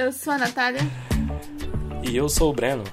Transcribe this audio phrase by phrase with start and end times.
[0.00, 0.80] eu sou a Natália.
[2.02, 2.84] E eu sou o Breno.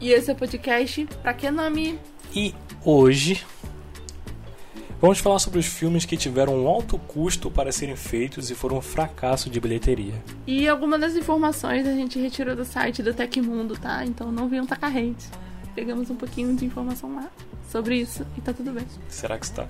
[0.00, 1.98] E esse é o podcast Pra Que Nome?
[2.32, 2.54] E
[2.84, 3.44] hoje
[5.00, 8.78] vamos falar sobre os filmes que tiveram um alto custo para serem feitos e foram
[8.78, 10.14] um fracasso de bilheteria.
[10.46, 14.04] E algumas das informações a gente retirou do site do Tecmundo, tá?
[14.04, 15.28] Então não venham tacar hate.
[15.74, 17.28] Pegamos um pouquinho de informação lá
[17.68, 18.86] sobre isso e tá tudo bem.
[19.08, 19.66] Será que está?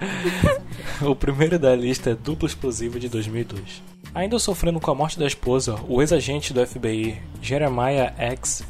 [1.06, 3.95] o primeiro da lista é Duplo Explosivo de 2002.
[4.14, 8.64] Ainda sofrendo com a morte da esposa, o ex-agente do FBI, Jeremiah X,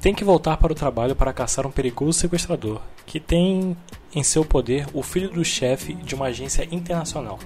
[0.00, 3.76] tem que voltar para o trabalho para caçar um perigoso sequestrador, que tem
[4.14, 7.38] em seu poder o filho do chefe de uma agência internacional.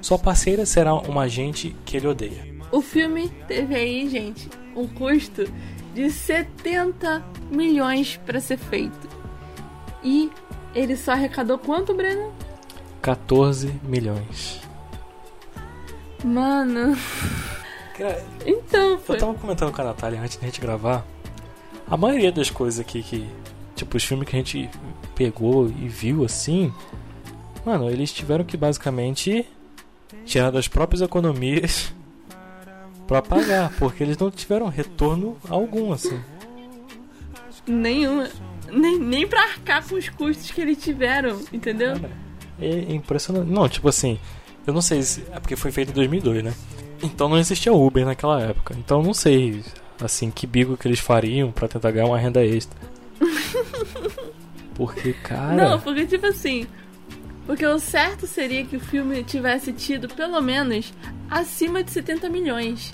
[0.00, 2.46] Sua parceira será uma agente que ele odeia.
[2.70, 5.44] O filme teve aí, gente, um custo
[5.94, 9.08] de 70 milhões para ser feito.
[10.02, 10.30] E
[10.74, 12.32] ele só arrecadou quanto, Breno?
[13.02, 14.60] 14 milhões.
[16.24, 16.96] Mano.
[17.96, 19.16] Cara, Então, foi.
[19.16, 21.04] eu tava comentando com a Natália antes da gente gravar.
[21.90, 23.28] A maioria das coisas aqui que.
[23.74, 24.68] Tipo, os filmes que a gente
[25.14, 26.72] pegou e viu assim.
[27.64, 29.46] Mano, eles tiveram que basicamente
[30.24, 31.92] tirar das próprias economias
[33.06, 33.72] pra pagar.
[33.78, 36.20] Porque eles não tiveram retorno algum, assim.
[37.66, 38.28] Nenhuma.
[38.70, 41.94] Nem, nem pra arcar com os custos que eles tiveram, entendeu?
[41.94, 42.10] Cara,
[42.60, 43.50] é impressionante.
[43.50, 44.18] Não, tipo assim,
[44.70, 45.24] eu não sei se.
[45.32, 46.54] É porque foi feito em 2002, né?
[47.02, 48.74] Então não existia Uber naquela época.
[48.78, 49.62] Então eu não sei,
[50.00, 52.78] assim, que bico que eles fariam pra tentar ganhar uma renda extra.
[54.74, 55.54] Porque, cara.
[55.54, 56.66] Não, porque tipo assim.
[57.46, 60.92] Porque o certo seria que o filme tivesse tido pelo menos
[61.30, 62.92] acima de 70 milhões.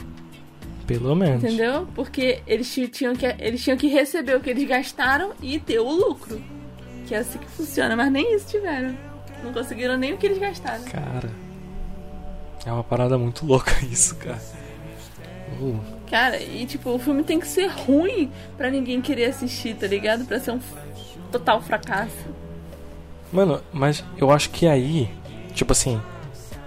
[0.86, 1.42] Pelo menos.
[1.42, 1.88] Entendeu?
[1.94, 5.80] Porque eles ti- tinham que, eles tinham que receber o que eles gastaram e ter
[5.80, 6.40] o lucro.
[7.06, 8.96] Que é assim que funciona, mas nem isso tiveram.
[9.42, 10.84] Não conseguiram nem o que eles gastaram.
[10.84, 11.30] Cara.
[12.66, 14.42] É uma parada muito louca isso, cara.
[15.60, 15.78] Uh,
[16.10, 20.25] Cara, e tipo, o filme tem que ser ruim pra ninguém querer assistir, tá ligado?
[20.25, 20.60] Pra ser um
[21.32, 22.26] total fracasso.
[23.32, 25.10] Mano, mas eu acho que aí,
[25.54, 26.00] tipo assim,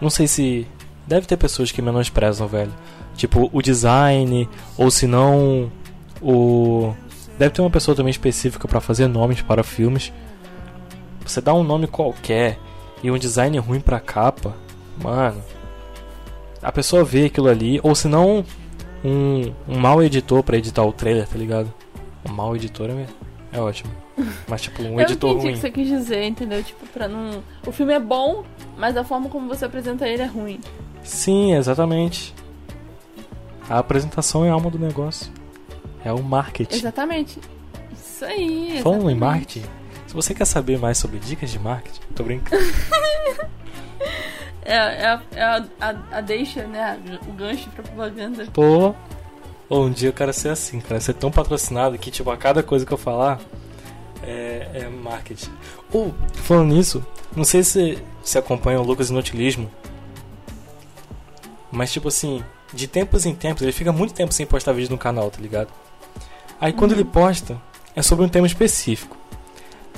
[0.01, 0.67] não sei se
[1.05, 2.73] deve ter pessoas que menosprezam, velho.
[3.15, 5.71] Tipo, o design, ou se não
[6.21, 6.93] o
[7.37, 10.11] deve ter uma pessoa também específica pra fazer nomes para filmes.
[11.21, 12.59] Você dá um nome qualquer
[13.01, 14.53] e um design ruim pra capa,
[15.01, 15.41] mano.
[16.67, 18.43] A pessoa vê aquilo ali, ou se não
[19.01, 21.73] um, um mau editor pra editar o trailer, tá ligado?
[22.29, 23.05] Um mau editor é,
[23.53, 23.89] é ótimo.
[24.49, 25.53] Mas tipo, um Eu editor entendi o ruim.
[25.53, 26.61] que você quis dizer, entendeu?
[26.61, 27.41] Tipo, pra não.
[27.65, 28.43] O filme é bom,
[28.77, 30.59] mas a forma como você apresenta ele é ruim.
[31.03, 32.35] Sim, exatamente.
[33.69, 35.31] A apresentação é a alma do negócio.
[36.03, 36.75] É o marketing.
[36.75, 37.39] Exatamente.
[37.93, 38.81] Isso aí.
[38.83, 39.19] Falando em exatamente.
[39.19, 39.63] marketing,
[40.05, 42.61] se você quer saber mais sobre dicas de marketing, tô brincando.
[44.67, 46.99] É, é, a, é a, a, a deixa, né?
[47.25, 48.45] O gancho pra propaganda.
[48.53, 48.93] Pô,
[49.71, 52.85] um dia eu quero ser assim, cara, ser tão patrocinado que tipo a cada coisa
[52.85, 53.39] que eu falar
[54.21, 55.51] é, é marketing.
[55.91, 59.71] Ou falando nisso, não sei se se acompanha o Lucas Inutilismo,
[61.71, 64.97] mas tipo assim, de tempos em tempos ele fica muito tempo sem postar vídeo no
[64.97, 65.69] canal, tá ligado?
[66.59, 67.57] Aí quando ele posta
[67.95, 69.15] é sobre um tema específico.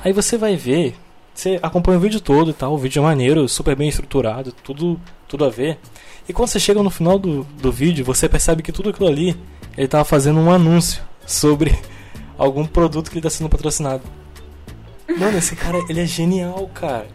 [0.04, 0.96] Aí você vai ver,
[1.40, 5.00] você acompanha o vídeo todo e tal, o vídeo é maneiro, super bem estruturado, tudo
[5.28, 5.78] tudo a ver.
[6.28, 9.40] E quando você chega no final do, do vídeo, você percebe que tudo aquilo ali,
[9.78, 11.80] ele tava fazendo um anúncio sobre
[12.38, 14.04] algum produto que ele tá sendo patrocinado.
[15.18, 17.08] Mano, esse cara, ele é genial, cara.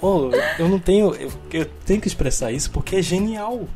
[0.00, 1.14] Oh, eu não tenho.
[1.14, 3.66] Eu, eu tenho que expressar isso porque é genial.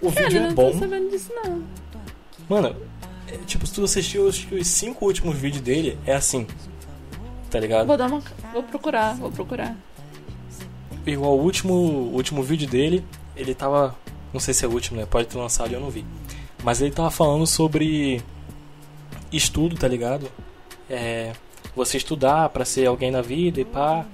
[0.00, 0.70] O Cara, vídeo eu é não bom.
[0.72, 1.62] tô sabendo disso, não.
[2.48, 2.76] Mano,
[3.26, 6.46] é, tipo, se tu assistiu os, os cinco últimos vídeos dele, é assim.
[7.50, 7.86] Tá ligado?
[7.86, 8.22] Vou dar uma.
[8.52, 9.76] Vou procurar, vou procurar.
[11.06, 13.04] Igual o último, o último vídeo dele,
[13.36, 13.94] ele tava.
[14.32, 15.06] Não sei se é o último, né?
[15.06, 16.04] Pode ter lançado e eu não vi.
[16.62, 18.22] Mas ele tava falando sobre
[19.32, 20.30] estudo, tá ligado?
[20.90, 21.32] É,
[21.74, 24.04] você estudar pra ser alguém na vida e pá.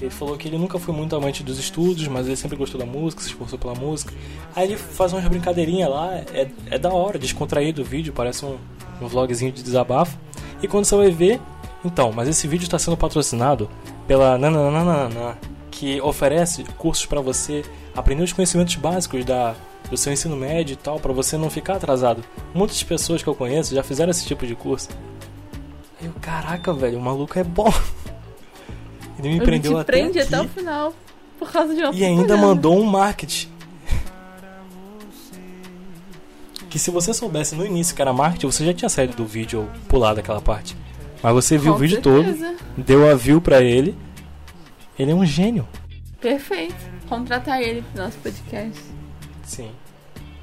[0.00, 2.84] Ele falou que ele nunca foi muito amante dos estudos, mas ele sempre gostou da
[2.84, 4.12] música, se esforçou pela música.
[4.54, 8.58] Aí ele faz umas brincadeirinhas lá, é, é da hora, descontraído o vídeo, parece um,
[9.00, 10.18] um vlogzinho de desabafo.
[10.62, 11.40] E quando você vai ver,
[11.84, 13.68] então, mas esse vídeo está sendo patrocinado
[14.06, 15.36] pela Nananana,
[15.70, 17.62] que oferece cursos para você
[17.94, 19.54] aprender os conhecimentos básicos da,
[19.90, 22.24] do seu ensino médio e tal, para você não ficar atrasado.
[22.54, 24.88] Muitas pessoas que eu conheço já fizeram esse tipo de curso.
[26.00, 27.72] Aí eu, caraca, velho, o maluco é bom.
[29.18, 30.34] Ele me Ele prendeu até prende aqui.
[30.34, 30.94] até o final.
[31.38, 33.52] Por causa de uma E ainda mandou um marketing.
[36.70, 39.60] Que se você soubesse no início que era marketing, você já tinha saído do vídeo
[39.60, 40.76] ou pulado aquela parte.
[41.24, 42.54] Mas você viu Com o vídeo certeza.
[42.54, 43.96] todo, deu a view pra ele.
[44.98, 45.66] Ele é um gênio.
[46.20, 46.74] Perfeito.
[47.08, 48.78] Contratar ele pro nosso podcast.
[49.42, 49.70] Sim.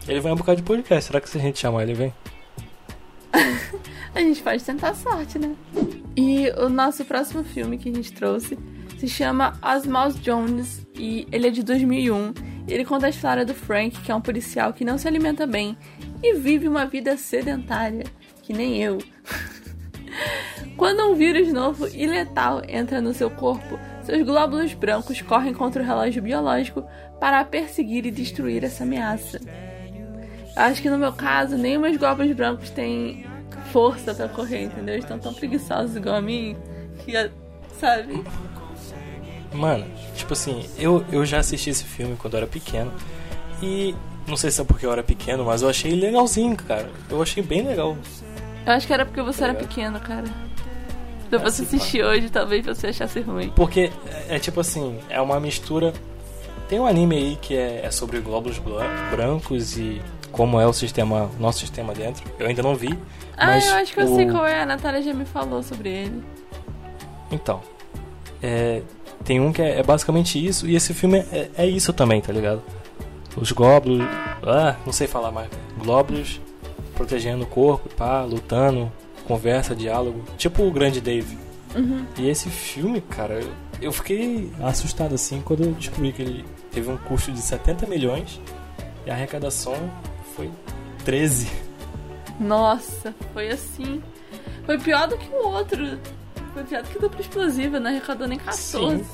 [0.07, 1.05] Ele vem um bocado de podcast.
[1.05, 2.13] Será que se a gente chamar ele vem?
[4.15, 5.55] a gente pode tentar sorte, né?
[6.17, 8.57] E o nosso próximo filme que a gente trouxe
[8.97, 12.33] se chama Osmouse Jones e ele é de 2001.
[12.67, 15.77] Ele conta a história do Frank, que é um policial que não se alimenta bem
[16.23, 18.05] e vive uma vida sedentária,
[18.41, 18.97] que nem eu.
[20.81, 25.83] Quando um vírus novo e letal entra no seu corpo, seus glóbulos brancos correm contra
[25.83, 26.83] o relógio biológico
[27.19, 29.39] para perseguir e destruir essa ameaça.
[30.55, 33.27] Acho que no meu caso, nem meus glóbulos brancos têm
[33.71, 34.95] força para correr, entendeu?
[34.95, 36.57] Eles estão tão preguiçosos igual a mim
[37.05, 37.13] que,
[37.79, 38.23] sabe?
[39.53, 39.85] Mano,
[40.15, 42.91] tipo assim, eu, eu já assisti esse filme quando eu era pequeno
[43.61, 43.93] e
[44.27, 46.89] não sei se é porque eu era pequeno, mas eu achei legalzinho, cara.
[47.07, 47.95] Eu achei bem legal.
[48.65, 50.50] Eu acho que era porque você era pequeno, cara.
[51.31, 53.53] Se você assistir hoje, talvez você achasse ruim.
[53.55, 53.89] Porque
[54.27, 55.93] é, é, tipo assim, é uma mistura.
[56.67, 58.61] Tem um anime aí que é, é sobre glóbulos
[59.09, 62.29] brancos e como é o sistema, nosso sistema dentro.
[62.37, 62.99] Eu ainda não vi.
[63.37, 64.61] Ah, eu acho que eu sei qual é.
[64.61, 66.21] A Natália já me falou sobre ele.
[67.31, 67.61] Então,
[68.43, 68.81] é,
[69.23, 72.33] tem um que é, é, basicamente isso e esse filme é, é, isso também, tá
[72.33, 72.61] ligado?
[73.37, 74.05] Os glóbulos,
[74.43, 75.49] ah, não sei falar mais.
[75.77, 76.41] Glóbulos
[76.93, 78.91] protegendo o corpo, pá, lutando,
[79.31, 81.37] conversa, diálogo, tipo o Grande Dave.
[81.73, 82.05] Uhum.
[82.17, 83.41] E esse filme, cara,
[83.81, 88.41] eu fiquei assustado assim quando eu descobri que ele teve um custo de 70 milhões
[89.05, 89.73] e a arrecadação
[90.35, 90.51] foi
[91.05, 91.49] 13.
[92.41, 94.03] Nossa, foi assim.
[94.65, 95.97] Foi pior do que o outro.
[96.53, 98.97] Foi pior do que dupla explosiva, não arrecadou nem 14.
[98.97, 99.05] Sim.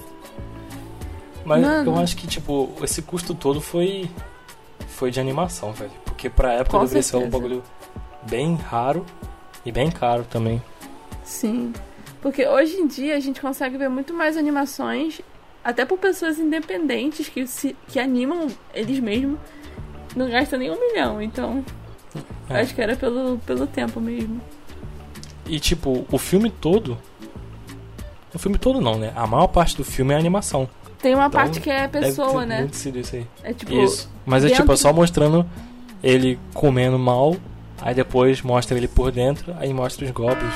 [1.46, 1.92] Mas Mano.
[1.92, 4.10] eu acho que, tipo, esse custo todo foi.
[4.88, 5.92] Foi de animação, velho.
[6.04, 7.62] Porque pra época deveria ser um bagulho
[8.28, 9.06] bem raro
[9.68, 10.62] e bem caro também.
[11.26, 11.74] Sim.
[12.22, 15.22] Porque hoje em dia a gente consegue ver muito mais animações,
[15.62, 19.38] até por pessoas independentes que, se, que animam eles mesmos.
[20.16, 21.64] Não gastam nem um milhão, então.
[22.50, 22.62] É.
[22.62, 24.40] Acho que era pelo, pelo tempo mesmo.
[25.46, 26.98] E tipo, o filme todo.
[28.34, 29.12] O filme todo não, né?
[29.16, 30.70] A maior parte do filme é animação.
[31.02, 32.62] Tem uma então, parte que é pessoa, né?
[32.62, 33.28] Muito isso aí.
[33.44, 33.74] É tipo.
[33.74, 34.10] Isso.
[34.26, 35.46] Mas é tipo, é só mostrando
[36.02, 37.36] ele comendo mal,
[37.82, 40.54] aí depois mostra ele por dentro, aí mostra os globos.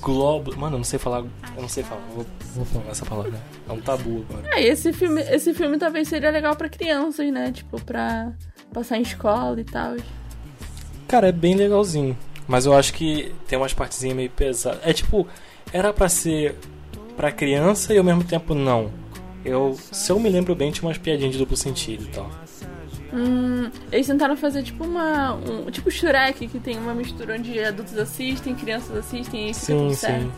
[0.00, 0.56] Globo.
[0.56, 1.18] Mano, eu não sei falar.
[1.18, 2.00] Eu não sei falar.
[2.14, 3.40] Vou, vou falar essa palavra.
[3.68, 4.48] É um tabu agora.
[4.54, 7.52] É, esse filme, esse filme talvez seria legal para crianças, né?
[7.52, 8.32] Tipo, pra
[8.72, 9.96] passar em escola e tal.
[11.06, 12.16] Cara, é bem legalzinho.
[12.48, 14.80] Mas eu acho que tem umas partezinhas meio pesadas.
[14.82, 15.28] É tipo,
[15.72, 16.56] era para ser
[17.16, 18.90] para criança e ao mesmo tempo não.
[19.44, 22.30] Eu, se eu me lembro bem, tinha umas piadinhas de duplo sentido e tal.
[23.12, 25.34] Hum, eles tentaram fazer tipo uma.
[25.34, 30.22] Um, tipo Shrek, que tem uma mistura onde adultos assistem, crianças assistem e sim, certo.
[30.22, 30.32] Sim.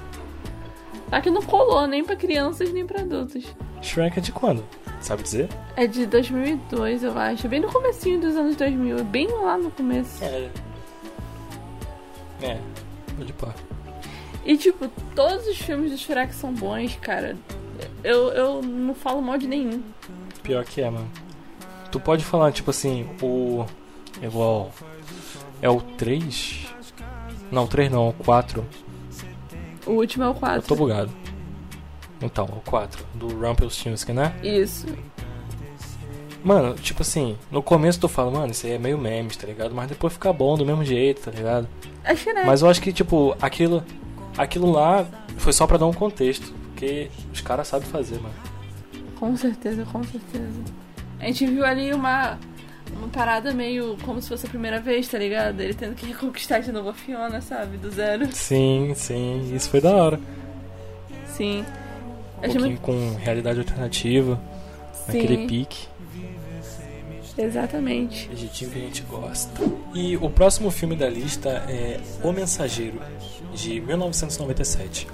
[1.10, 3.44] Só que não colou nem pra crianças nem pra adultos.
[3.82, 4.64] Shrek é de quando?
[5.00, 5.48] Sabe dizer?
[5.76, 7.48] É de 2002, eu acho.
[7.48, 9.04] Bem no comecinho dos anos 2000.
[9.04, 10.24] Bem lá no começo.
[10.24, 10.48] É.
[12.40, 12.58] É.
[13.16, 13.54] Pode pá.
[14.44, 17.36] E tipo, todos os filmes do Shrek são bons, cara.
[18.02, 19.82] Eu, eu não falo mal de nenhum.
[20.42, 21.08] Pior que é, mano.
[21.92, 23.66] Tu pode falar, tipo assim, o.
[24.20, 24.72] Igual.
[25.60, 26.66] É o 3?
[27.50, 28.64] Não, o 3 não, o 4.
[29.86, 30.56] O último é o 4.
[30.56, 31.10] Eu tô bugado.
[32.20, 34.34] Então, o 4, do Rumpelstiltskin, né?
[34.42, 34.86] Isso.
[36.42, 39.74] Mano, tipo assim, no começo tu fala, mano, isso aí é meio memes, tá ligado?
[39.74, 41.68] Mas depois fica bom do mesmo jeito, tá ligado?
[42.02, 42.46] É Shrek.
[42.46, 43.84] Mas eu acho que, tipo, aquilo,
[44.36, 45.06] aquilo lá
[45.36, 46.52] foi só pra dar um contexto.
[46.70, 48.34] Porque os caras sabem fazer, mano.
[49.20, 50.81] Com certeza, com certeza.
[51.22, 52.36] A gente viu ali uma,
[52.96, 55.60] uma parada meio como se fosse a primeira vez, tá ligado?
[55.60, 57.76] Ele tendo que reconquistar de novo a Fiona, sabe?
[57.76, 58.28] Do zero.
[58.32, 59.54] Sim, sim.
[59.54, 60.20] Isso foi da hora.
[61.26, 61.64] Sim.
[62.38, 62.80] Um pouquinho muito...
[62.80, 64.40] com realidade alternativa.
[64.92, 65.18] Sim.
[65.18, 65.86] Naquele pique.
[67.38, 68.28] Exatamente.
[68.34, 69.62] Jeitinho que a gente gosta.
[69.94, 73.00] E o próximo filme da lista é O Mensageiro,
[73.54, 75.06] de 1997.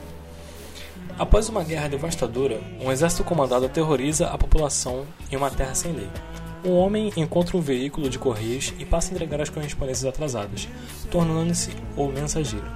[1.18, 6.08] Após uma guerra devastadora, um exército comandado aterroriza a população em uma terra sem lei.
[6.64, 10.68] Um homem encontra um veículo de correios e passa a entregar as correspondências atrasadas,
[11.10, 12.66] tornando-se o mensageiro,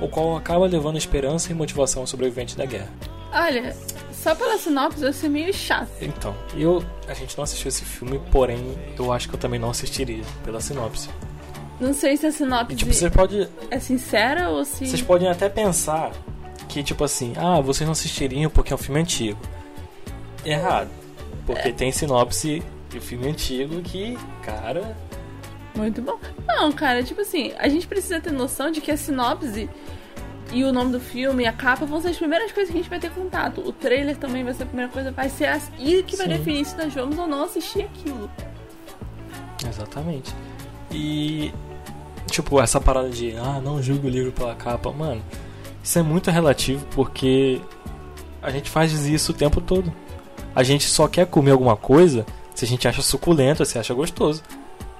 [0.00, 2.90] o qual acaba levando esperança e motivação ao sobrevivente da guerra.
[3.32, 3.76] Olha,
[4.12, 5.90] só pela sinopse eu ser meio chato.
[6.00, 9.70] Então, eu a gente não assistiu esse filme, porém eu acho que eu também não
[9.70, 11.08] assistiria pela sinopse.
[11.80, 13.48] Não sei se a sinopse tipo, você pode...
[13.70, 14.86] é sincera ou se.
[14.86, 16.12] Vocês podem até pensar
[16.74, 19.38] que, tipo assim, ah, vocês não assistiriam porque é um filme antigo.
[20.44, 20.90] Errado.
[21.46, 21.72] Porque é.
[21.72, 24.96] tem sinopse de filme antigo que, cara.
[25.76, 26.18] Muito bom.
[26.44, 29.70] Não, cara, tipo assim, a gente precisa ter noção de que a sinopse
[30.52, 32.82] e o nome do filme e a capa vão ser as primeiras coisas que a
[32.82, 33.60] gente vai ter contato.
[33.60, 35.70] O trailer também vai ser a primeira coisa, vai ser as...
[35.78, 36.32] e que vai Sim.
[36.32, 38.28] definir se nós vamos ou não assistir aquilo.
[39.64, 40.34] Exatamente.
[40.90, 41.52] E,
[42.28, 45.22] tipo, essa parada de, ah, não julgo o livro pela capa, mano,
[45.84, 47.60] isso é muito relativo porque
[48.40, 49.92] a gente faz isso o tempo todo.
[50.54, 52.24] A gente só quer comer alguma coisa
[52.54, 54.42] se a gente acha suculento, se acha gostoso.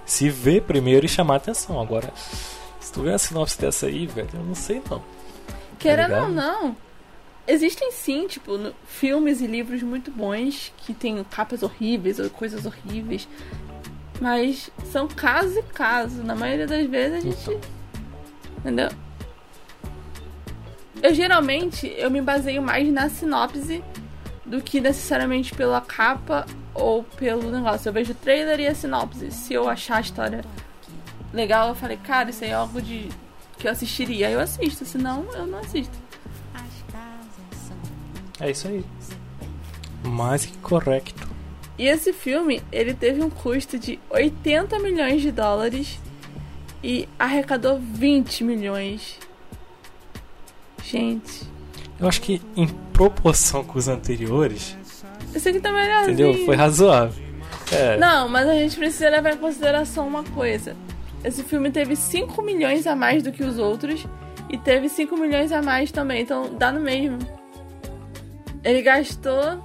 [0.04, 1.80] Se vê primeiro e chamar atenção.
[1.80, 2.12] Agora,
[2.78, 5.02] se tu vê a sinopse dessa aí, velho, eu não sei não.
[5.78, 6.76] Querendo tá ou não,
[7.48, 12.66] existem sim, tipo, no, filmes e livros muito bons que tem capas horríveis ou coisas
[12.66, 13.26] horríveis.
[14.20, 16.22] Mas são casos e casos.
[16.22, 17.42] Na maioria das vezes a gente.
[17.42, 17.60] Então.
[18.58, 19.03] Entendeu?
[21.04, 23.84] Eu geralmente eu me baseio mais na sinopse
[24.42, 27.90] do que necessariamente pela capa ou pelo negócio.
[27.90, 29.30] Eu vejo o trailer e a sinopse.
[29.30, 30.42] Se eu achar a história
[31.30, 33.10] legal, eu falei, cara, isso aí é algo de
[33.58, 34.28] que eu assistiria.
[34.28, 35.92] Aí eu assisto, senão eu não assisto.
[38.40, 38.82] É isso aí.
[40.04, 41.28] Mais que correto.
[41.76, 46.00] E esse filme, ele teve um custo de 80 milhões de dólares
[46.82, 49.18] e arrecadou 20 milhões.
[50.90, 51.42] Gente.
[51.98, 54.76] Eu acho que em proporção com os anteriores.
[55.34, 56.12] Esse aqui tá melhorzinho.
[56.12, 56.44] Entendeu?
[56.44, 57.24] Foi razoável.
[57.72, 57.96] É.
[57.96, 60.76] Não, mas a gente precisa levar em consideração uma coisa.
[61.24, 64.06] Esse filme teve 5 milhões a mais do que os outros.
[64.50, 66.22] E teve 5 milhões a mais também.
[66.22, 67.18] Então dá no mesmo.
[68.62, 69.62] Ele gastou.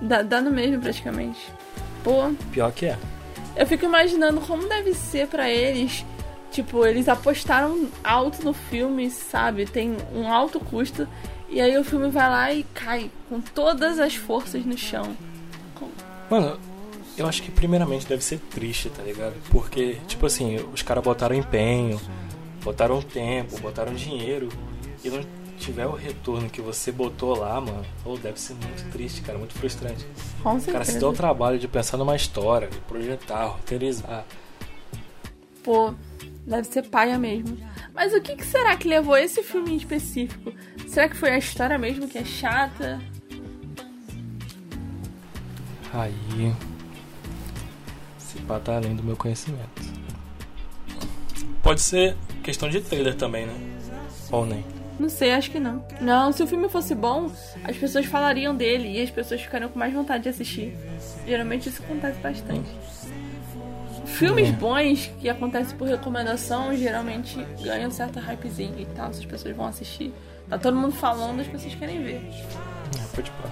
[0.00, 1.40] Dá, dá no mesmo praticamente.
[2.04, 2.30] Pô.
[2.50, 2.98] Pior que é.
[3.56, 6.04] Eu fico imaginando como deve ser para eles
[6.52, 9.66] Tipo, eles apostaram alto no filme, sabe?
[9.66, 11.08] Tem um alto custo.
[11.48, 15.16] E aí o filme vai lá e cai com todas as forças no chão.
[16.30, 16.58] Mano,
[17.16, 19.34] eu acho que primeiramente deve ser triste, tá ligado?
[19.50, 22.00] Porque, tipo assim, os caras botaram empenho,
[22.62, 24.48] botaram tempo, botaram dinheiro
[25.04, 25.22] e não
[25.58, 29.54] tiver o retorno que você botou lá, mano, ou deve ser muito triste, cara, muito
[29.54, 30.06] frustrante.
[30.42, 30.70] Com certeza.
[30.70, 34.24] O cara se deu o trabalho de pensar numa história, de projetar, roteirizar.
[35.62, 35.94] Pô,
[36.46, 37.56] Deve ser paia mesmo.
[37.94, 40.52] Mas o que, que, será que levou esse filme em específico?
[40.88, 43.00] Será que foi a história mesmo que é chata?
[45.92, 46.52] Aí.
[48.18, 49.82] Esse pá tá além do meu conhecimento.
[51.62, 53.54] Pode ser questão de trailer também, né?
[54.30, 54.64] Ou nem?
[54.98, 55.84] Não sei, acho que não.
[56.00, 57.30] Não, se o filme fosse bom,
[57.64, 60.76] as pessoas falariam dele e as pessoas ficariam com mais vontade de assistir.
[61.26, 62.70] Geralmente isso acontece bastante.
[62.70, 63.01] Hum.
[64.22, 64.52] Filmes é.
[64.52, 70.14] bons que acontecem por recomendação geralmente ganham certa hypezinho e tal, as pessoas vão assistir.
[70.48, 72.24] Tá todo mundo falando, as pessoas querem ver.
[72.96, 73.50] É, pode pôr.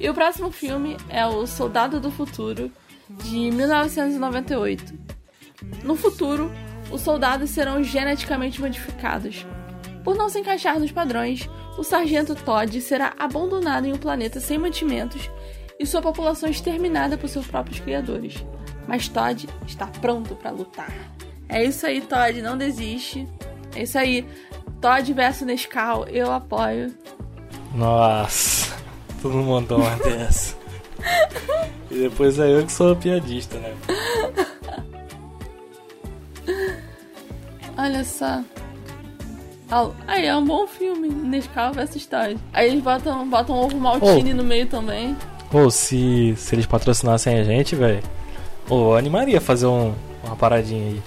[0.00, 2.68] E o próximo filme é O Soldado do Futuro,
[3.08, 4.92] de 1998.
[5.84, 6.50] No futuro,
[6.90, 9.46] os soldados serão geneticamente modificados.
[10.02, 14.58] Por não se encaixar nos padrões, o sargento Todd será abandonado em um planeta sem
[14.58, 15.30] mantimentos
[15.78, 18.44] e sua população exterminada por seus próprios criadores
[18.86, 20.92] mas Todd está pronto para lutar.
[21.48, 23.26] É isso aí, Todd, não desiste.
[23.74, 24.26] É isso aí.
[24.80, 26.94] Todd versus Nescau, eu apoio.
[27.74, 28.74] Nossa,
[29.20, 30.56] todo mundo mandou uma dessa.
[31.90, 33.74] e depois é eu que sou piadista, né?
[37.76, 38.42] Olha só.
[40.06, 42.38] Aí é um bom filme, Nescau versus Todd.
[42.52, 44.36] Aí eles botam, botam ovo maltine oh.
[44.36, 45.16] no meio também.
[45.52, 48.15] Ou oh, se, se eles patrocinassem a gente, velho
[48.68, 49.94] Ô, oh, animaria fazer um,
[50.24, 51.02] uma paradinha aí.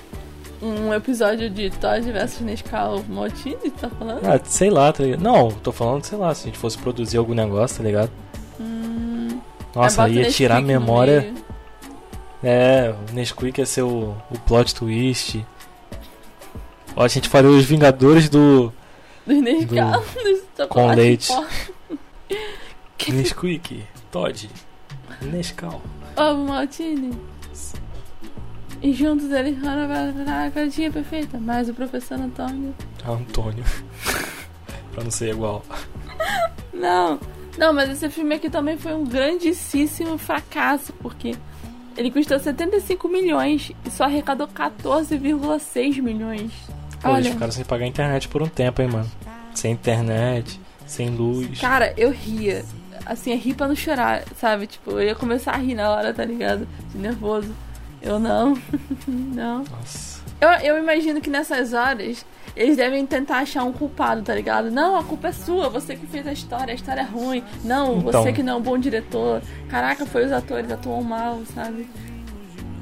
[0.61, 4.25] Um episódio de Todd vs Nescau Maltini, tá falando?
[4.25, 5.21] Ah, sei lá, tá ligado?
[5.21, 8.11] Não, tô falando, sei lá, se a gente fosse produzir algum negócio, tá ligado?
[8.59, 9.39] Hum,
[9.75, 11.33] Nossa, ia tirar a memória.
[12.41, 15.45] É, o Nesquik ia ser o, o plot twist.
[16.95, 18.73] Ó, a gente faria os Vingadores do.
[19.25, 20.03] Do Nescau,
[20.57, 20.67] do...
[20.67, 21.31] com leite.
[23.09, 24.49] Nesquik, Todd,
[25.21, 25.81] Nescau.
[26.15, 27.11] Ovo Maltini.
[28.81, 31.37] E juntos eles a gatinha perfeita.
[31.39, 32.73] Mas o professor Antônio.
[33.05, 33.63] Antônio.
[34.93, 35.63] pra não ser igual.
[36.73, 37.19] Não.
[37.57, 41.35] Não, mas esse filme aqui também foi um grandíssimo fracasso, porque
[41.97, 46.51] ele custou 75 milhões e só arrecadou 14,6 milhões.
[47.01, 49.11] Pô, Olha, eles ficaram sem pagar a internet por um tempo, hein, mano.
[49.53, 51.59] Sem internet, sem luz.
[51.59, 52.63] Cara, eu ria.
[53.05, 54.67] Assim, é rir pra não chorar, sabe?
[54.67, 56.65] Tipo, eu ia começar a rir na hora, tá ligado?
[56.91, 57.53] De nervoso.
[58.01, 58.57] Eu não.
[59.07, 59.63] não.
[59.63, 60.19] Nossa.
[60.41, 62.25] Eu, eu imagino que nessas horas
[62.55, 64.71] eles devem tentar achar um culpado, tá ligado?
[64.71, 67.43] Não, a culpa é sua, você que fez a história, a história é ruim.
[67.63, 68.23] Não, então...
[68.23, 69.41] você que não é um bom diretor.
[69.67, 71.89] Caraca, foi os atores, atuam mal, sabe?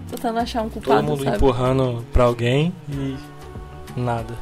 [0.10, 1.02] Tentando achar um culpado.
[1.02, 1.38] Todo mundo sabe?
[1.38, 3.18] empurrando pra alguém e
[4.00, 4.34] nada.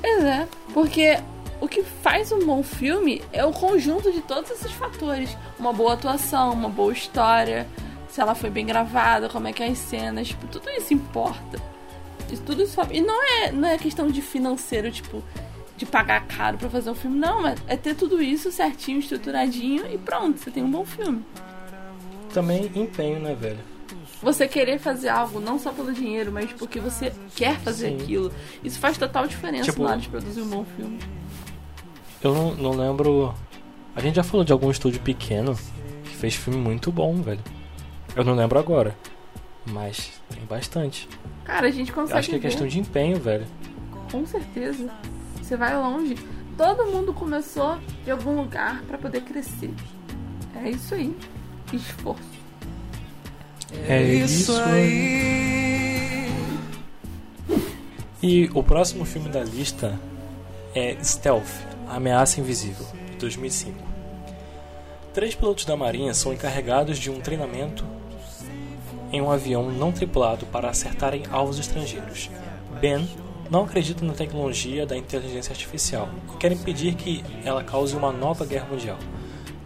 [0.00, 1.18] Pois é, porque
[1.60, 5.36] o que faz um bom filme é o conjunto de todos esses fatores.
[5.58, 7.68] Uma boa atuação, uma boa história,
[8.12, 11.58] se ela foi bem gravada, como é que é as cenas, tipo, tudo isso importa.
[12.30, 12.78] Isso, tudo isso.
[12.90, 15.22] E não é, não é questão de financeiro, tipo,
[15.78, 19.90] de pagar caro para fazer um filme, não, é, é ter tudo isso certinho, estruturadinho
[19.90, 21.24] e pronto, você tem um bom filme.
[22.34, 23.60] Também empenho, né, velho?
[24.22, 27.96] Você querer fazer algo não só pelo dinheiro, mas porque você quer fazer Sim.
[27.96, 28.32] aquilo.
[28.62, 30.98] Isso faz total diferença Tipo- na hora de produzir um bom filme.
[32.22, 33.34] Eu não, não lembro.
[33.96, 35.58] A gente já falou de algum estúdio pequeno
[36.04, 37.40] que fez filme muito bom, velho.
[38.14, 38.96] Eu não lembro agora.
[39.66, 41.08] Mas tem bastante.
[41.44, 43.46] Cara, a gente Eu consegue acho que é ver, questão de empenho, velho.
[44.10, 44.90] com certeza.
[45.40, 46.16] Você vai longe.
[46.56, 49.70] Todo mundo começou de algum lugar pra poder crescer.
[50.62, 51.16] É isso aí.
[51.72, 52.22] Esforço.
[53.88, 54.52] É isso
[58.22, 59.98] E o próximo filme da lista
[60.74, 61.48] é Stealth,
[61.88, 63.78] Ameaça Invisível, de 2005.
[65.12, 67.84] Três pilotos da Marinha são encarregados de um treinamento
[69.12, 72.30] em um avião não tripulado para acertarem alvos estrangeiros.
[72.80, 73.06] Ben
[73.50, 78.46] não acredita na tecnologia da inteligência artificial e quer impedir que ela cause uma nova
[78.46, 78.98] guerra mundial.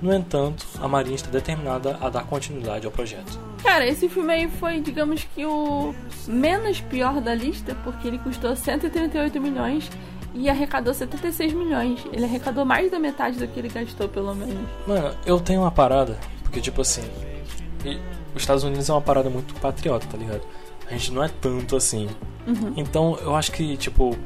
[0.03, 3.39] No entanto, a Marinha está determinada a dar continuidade ao projeto.
[3.63, 5.95] Cara, esse filme aí foi, digamos que o
[6.27, 9.91] menos pior da lista, porque ele custou 138 milhões
[10.35, 12.05] e arrecadou 76 milhões.
[12.13, 14.69] Ele arrecadou mais da metade do que ele gastou, pelo menos.
[14.87, 17.03] Mano, eu tenho uma parada, porque tipo assim,
[18.37, 20.43] os Estados Unidos é uma parada muito patriota, tá ligado?
[20.89, 22.09] A gente não é tanto assim.
[22.47, 22.75] Uhum.
[22.77, 24.17] Então eu acho que, tipo,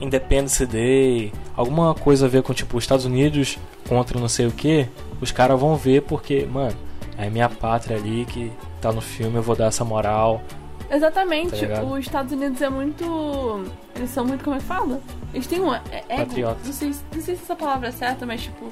[0.00, 4.52] Independence Day, alguma coisa a ver com, tipo, os Estados Unidos contra não sei o
[4.52, 4.88] que,
[5.20, 6.76] os caras vão ver porque, mano,
[7.16, 10.42] é minha pátria ali que tá no filme, eu vou dar essa moral.
[10.90, 11.50] Exatamente.
[11.50, 11.92] Tá ligado?
[11.92, 13.64] os Estados Unidos é muito.
[13.94, 15.00] Eles são muito, como é que fala?
[15.34, 15.74] Eles têm um.
[15.74, 15.80] É.
[16.16, 16.60] Patriota.
[16.64, 18.70] Não sei, não sei se essa palavra é certa, mas tipo.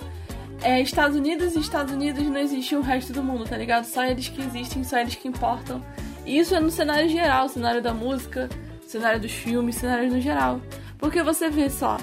[0.62, 3.84] É Estados Unidos e Estados Unidos não existe o resto do mundo, tá ligado?
[3.84, 5.84] Só eles que existem, só eles que importam.
[6.24, 8.48] E isso é no cenário geral, cenário da música,
[8.86, 10.60] cenário dos filmes, cenário no geral.
[10.98, 11.98] Porque você vê só,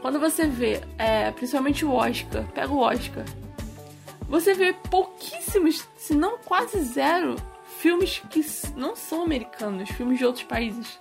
[0.00, 3.24] quando você vê, é, principalmente o Oscar, pega o Oscar,
[4.28, 7.36] você vê pouquíssimos, se não quase zero,
[7.78, 8.44] filmes que
[8.76, 10.98] não são americanos, filmes de outros países.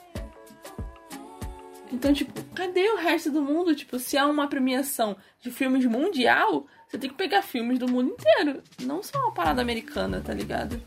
[1.91, 3.75] Então, tipo, cadê o resto do mundo?
[3.75, 8.11] Tipo, se há uma premiação de filmes mundial, você tem que pegar filmes do mundo
[8.11, 8.61] inteiro.
[8.81, 10.81] Não só uma parada americana, tá ligado?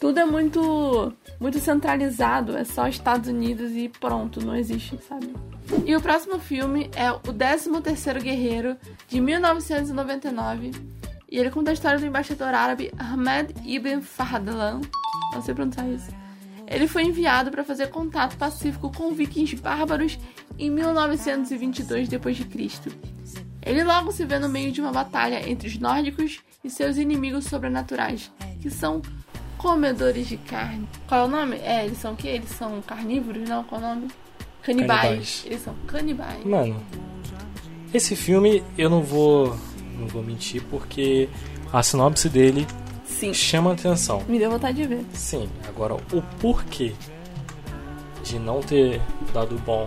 [0.00, 5.34] Tudo é muito muito centralizado, é só Estados Unidos e pronto, não existe, sabe?
[5.84, 8.76] E o próximo filme é o 13º Guerreiro,
[9.08, 10.70] de 1999.
[11.30, 14.80] E ele conta a história do embaixador árabe Ahmed Ibn Fahadlan.
[15.32, 16.10] Não sei pronunciar isso.
[16.66, 20.18] Ele foi enviado para fazer contato pacífico com vikings bárbaros
[20.58, 23.53] em 1922 d.C.
[23.64, 27.46] Ele logo se vê no meio de uma batalha entre os nórdicos e seus inimigos
[27.46, 29.00] sobrenaturais, que são
[29.56, 30.86] comedores de carne.
[31.08, 31.56] Qual é o nome?
[31.56, 32.28] É, eles são o quê?
[32.28, 33.64] Eles são carnívoros, não?
[33.64, 34.08] Qual é o nome?
[34.62, 35.00] Canibais.
[35.00, 35.42] Canibais.
[35.46, 36.44] Eles são canibais.
[36.44, 36.84] Mano,
[37.92, 39.56] esse filme eu não vou
[39.98, 41.28] não vou mentir porque
[41.72, 42.66] a sinopse dele
[43.06, 43.32] Sim.
[43.32, 44.22] chama atenção.
[44.28, 45.04] Me deu vontade de ver.
[45.12, 46.92] Sim, agora o porquê
[48.22, 49.00] de não ter
[49.32, 49.86] dado bom.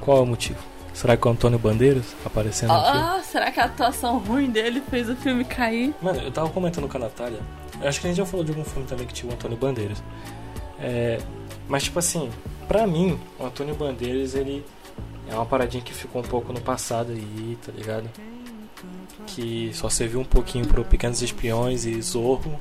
[0.00, 0.73] Qual é o motivo?
[0.94, 2.98] Será que o Antônio Bandeiras aparecendo no filme?
[3.00, 5.92] Ah, será que a atuação ruim dele fez o filme cair?
[6.00, 7.40] Mano, eu tava comentando com a Natália.
[7.82, 9.56] Eu acho que a gente já falou de algum filme também que tinha o Antônio
[9.58, 10.02] Bandeiras.
[10.78, 11.18] É,
[11.68, 12.30] mas tipo assim,
[12.68, 14.64] pra mim, o Antônio Bandeiras ele
[15.28, 18.08] é uma paradinha que ficou um pouco no passado aí, tá ligado?
[19.26, 22.60] Que só serviu um pouquinho pro Pequenos Espiões e Zorro.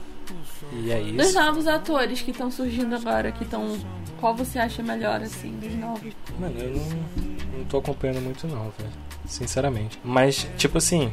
[0.72, 1.40] E é Dos isso.
[1.40, 3.78] novos atores que estão surgindo agora, que estão.
[4.20, 6.14] Qual você acha melhor, assim, dos novos?
[6.40, 7.33] Mano, eu não,
[7.64, 8.92] não tô acompanhando muito não, velho.
[9.26, 10.00] Sinceramente.
[10.04, 11.12] Mas, tipo assim,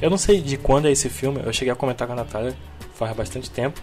[0.00, 1.40] eu não sei de quando é esse filme.
[1.44, 2.54] Eu cheguei a comentar com a Natália
[2.94, 3.80] faz bastante tempo.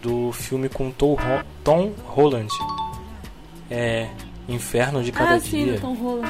[0.00, 1.16] Do filme com Tom,
[1.62, 2.48] Tom Holland.
[3.70, 4.08] É.
[4.46, 5.80] Inferno de Cada ah, sim, Dia.
[5.80, 6.28] Tom Holland.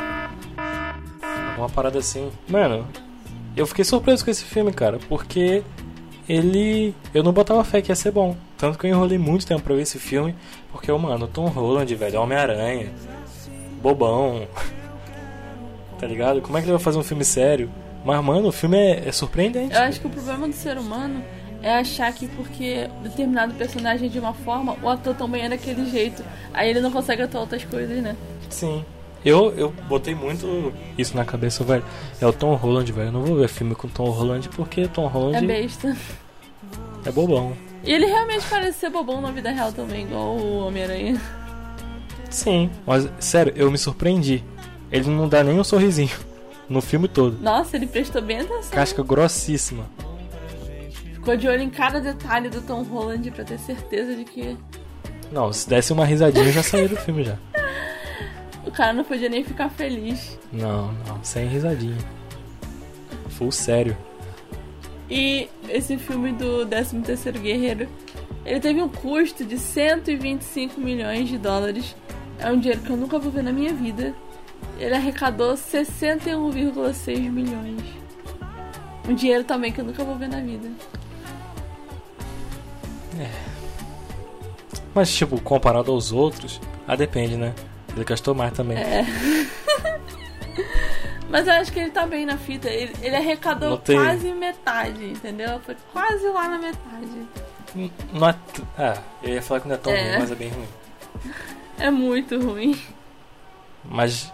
[1.58, 2.30] Uma parada assim.
[2.48, 2.86] Mano,
[3.56, 4.98] eu fiquei surpreso com esse filme, cara.
[5.08, 5.62] Porque
[6.28, 6.94] ele.
[7.12, 8.36] Eu não botava fé que ia ser bom.
[8.56, 10.34] Tanto que eu enrolei muito tempo pra ver esse filme.
[10.70, 12.92] Porque, mano, Tom Holland, velho, é Homem-Aranha.
[13.82, 14.46] Bobão.
[16.04, 16.42] tá ligado?
[16.42, 17.70] Como é que ele vai fazer um filme sério?
[18.04, 19.74] Mas, mano, o filme é, é surpreendente.
[19.74, 21.24] Eu acho que o problema do ser humano
[21.62, 25.90] é achar que porque determinado personagem é de uma forma, o ator também é daquele
[25.90, 26.22] jeito.
[26.52, 28.14] Aí ele não consegue atuar outras coisas, né?
[28.50, 28.84] Sim.
[29.24, 31.82] Eu, eu botei muito isso na cabeça, velho.
[32.20, 33.08] É o Tom Holland, velho.
[33.08, 35.96] Eu não vou ver filme com Tom Holland porque Tom É Holland besta.
[37.06, 37.56] é bobão.
[37.82, 41.18] E ele realmente parece ser bobão na vida real também, igual o Homem-Aranha.
[42.28, 44.44] Sim, mas sério, eu me surpreendi.
[44.94, 46.16] Ele não dá nem um sorrisinho
[46.68, 47.36] no filme todo.
[47.42, 48.70] Nossa, ele prestou bem atenção.
[48.70, 49.86] Casca grossíssima.
[51.14, 54.56] Ficou de olho em cada detalhe do Tom Holland pra ter certeza de que.
[55.32, 57.36] Não, se desse uma risadinha já saiu do filme já.
[58.64, 60.38] O cara não podia nem ficar feliz.
[60.52, 61.98] Não, não, sem risadinha.
[63.30, 63.96] Full sério.
[65.10, 67.88] E esse filme do 13º Guerreiro,
[68.46, 71.96] ele teve um custo de 125 milhões de dólares.
[72.38, 74.14] É um dinheiro que eu nunca vou ver na minha vida.
[74.78, 77.80] Ele arrecadou 61,6 milhões.
[79.08, 80.68] Um dinheiro também que eu nunca vou ver na vida.
[83.18, 83.30] É.
[84.94, 87.54] Mas, tipo, comparado aos outros, ah, depende, né?
[87.94, 88.78] Ele gastou mais também.
[88.78, 89.04] É.
[91.28, 92.68] Mas eu acho que ele tá bem na fita.
[92.68, 95.58] Ele, ele arrecadou Não tem- quase metade, entendeu?
[95.60, 97.90] Foi quase lá na metade.
[98.12, 98.34] Não é
[98.78, 100.10] ah, eu ia falar que não é tão É.
[100.10, 100.68] ruim, mas é bem ruim.
[101.78, 102.80] É muito ruim.
[103.84, 104.32] Mas,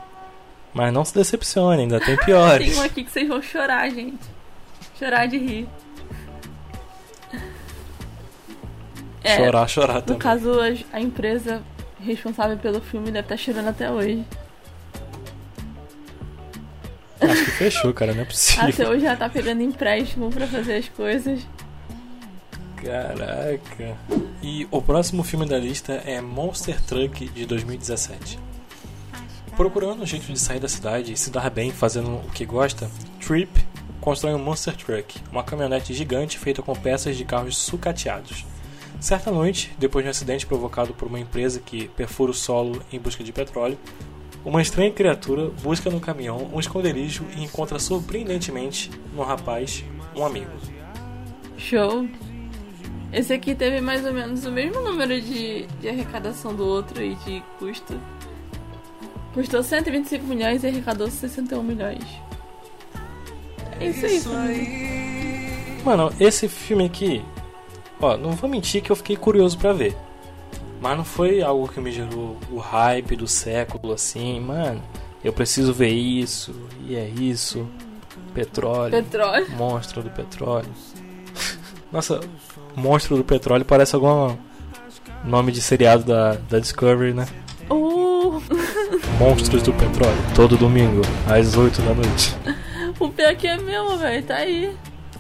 [0.75, 2.77] mas não se decepcione, ainda tem Tem piores.
[2.79, 4.19] um aqui que vocês vão chorar, gente.
[4.99, 5.69] Chorar de rir.
[9.23, 10.19] É, Chorar, chorar No também.
[10.19, 11.63] caso, a- a empresa
[12.01, 14.25] responsável pelo filme deve estar chorando até hoje.
[17.21, 18.89] Acho que fechou, cara, não é Até possível.
[18.91, 21.41] hoje já tá pegando empréstimo pra fazer as coisas.
[22.83, 23.95] Caraca.
[24.43, 28.39] E o próximo filme da lista é Monster Truck de 2017.
[29.57, 32.91] Procurando um jeito de sair da cidade e se dar bem fazendo o que gosta,
[33.21, 33.51] Trip
[34.01, 38.47] constrói um Monster Truck, uma caminhonete gigante feita com peças de carros sucateados.
[38.99, 42.99] Certa noite, depois de um acidente provocado por uma empresa que perfura o solo em
[42.99, 43.79] busca de petróleo,
[44.45, 49.85] uma estranha criatura busca no caminhão um esconderijo e encontra surpreendentemente no rapaz
[50.17, 50.51] um amigo.
[51.59, 52.09] Show.
[53.13, 57.17] Esse aqui teve mais ou menos o mesmo número de, de arrecadação do outro e
[57.17, 58.01] de custo.
[59.35, 62.03] Custou 125 milhões e arrecadou 61 milhões.
[63.79, 65.51] É isso aí, família.
[65.85, 67.25] Mano, esse filme aqui,
[68.01, 69.97] ó, não vou mentir que eu fiquei curioso pra ver.
[70.81, 74.83] Mas não foi algo que me gerou o hype do século assim, mano.
[75.23, 76.55] Eu preciso ver isso,
[76.87, 77.69] e é isso.
[78.35, 79.51] Petróleo, Petróleo.
[79.57, 80.69] monstro do petróleo.
[81.93, 82.21] Nossa,
[82.77, 84.37] monstro do petróleo parece algum
[85.25, 87.27] nome de seriado da, da Discovery, né?
[89.21, 92.35] Monstros do petróleo, todo domingo, às 8 da noite.
[92.99, 94.23] o pior que é mesmo, velho.
[94.23, 94.75] Tá aí.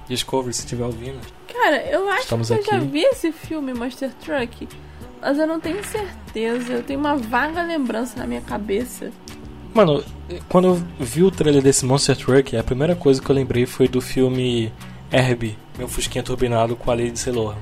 [0.09, 1.21] Discovery, se estiver ouvindo.
[1.53, 2.87] Cara, eu acho Estamos que eu já aqui.
[2.87, 4.67] vi esse filme, Monster Truck.
[5.21, 6.73] Mas eu não tenho certeza.
[6.73, 9.11] Eu tenho uma vaga lembrança na minha cabeça.
[9.75, 10.03] Mano,
[10.49, 13.87] quando eu vi o trailer desse Monster Truck, a primeira coisa que eu lembrei foi
[13.87, 14.73] do filme
[15.13, 17.59] Herbie, meu fusquinha turbinado com a Lindsay Lohan.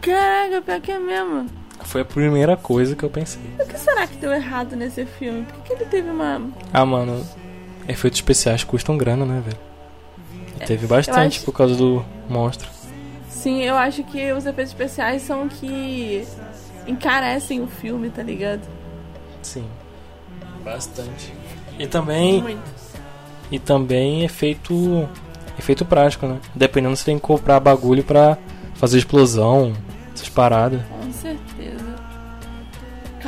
[0.00, 1.46] Caraca, pior que é mesmo.
[1.84, 3.40] Foi a primeira coisa que eu pensei.
[3.58, 5.42] O que será que deu errado nesse filme?
[5.44, 6.40] Por que, que ele teve uma.
[6.72, 7.26] Ah, mano,
[7.88, 9.58] efeitos especiais custam grana, né, velho?
[10.60, 12.68] E teve bastante É, acho- por causa do monstro.
[13.28, 16.26] Sim, eu acho que os efeitos especiais são que
[16.86, 18.60] encarecem o filme, tá ligado?
[19.42, 19.64] Sim.
[20.64, 21.32] Bastante.
[21.78, 22.60] E também, Muito.
[23.50, 25.08] e também efeito
[25.58, 26.38] efeito prático, né?
[26.54, 28.36] Dependendo você tem que comprar bagulho pra
[28.74, 29.72] fazer explosão,
[30.14, 30.80] essas paradas.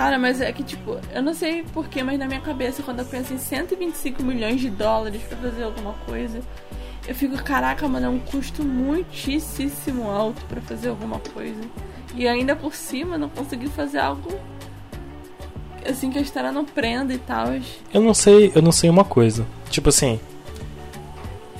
[0.02, 3.04] Cara, mas é que, tipo, eu não sei porquê, mas na minha cabeça, quando eu
[3.04, 6.40] penso em 125 milhões de dólares pra fazer alguma coisa,
[7.06, 11.60] eu fico, caraca, mano, é um custo muitíssimo alto pra fazer alguma coisa.
[12.16, 14.28] E ainda por cima, não consegui fazer algo
[15.88, 17.46] assim que a história não prenda e tal.
[17.94, 19.46] Eu não sei, eu não sei uma coisa.
[19.70, 20.18] Tipo assim,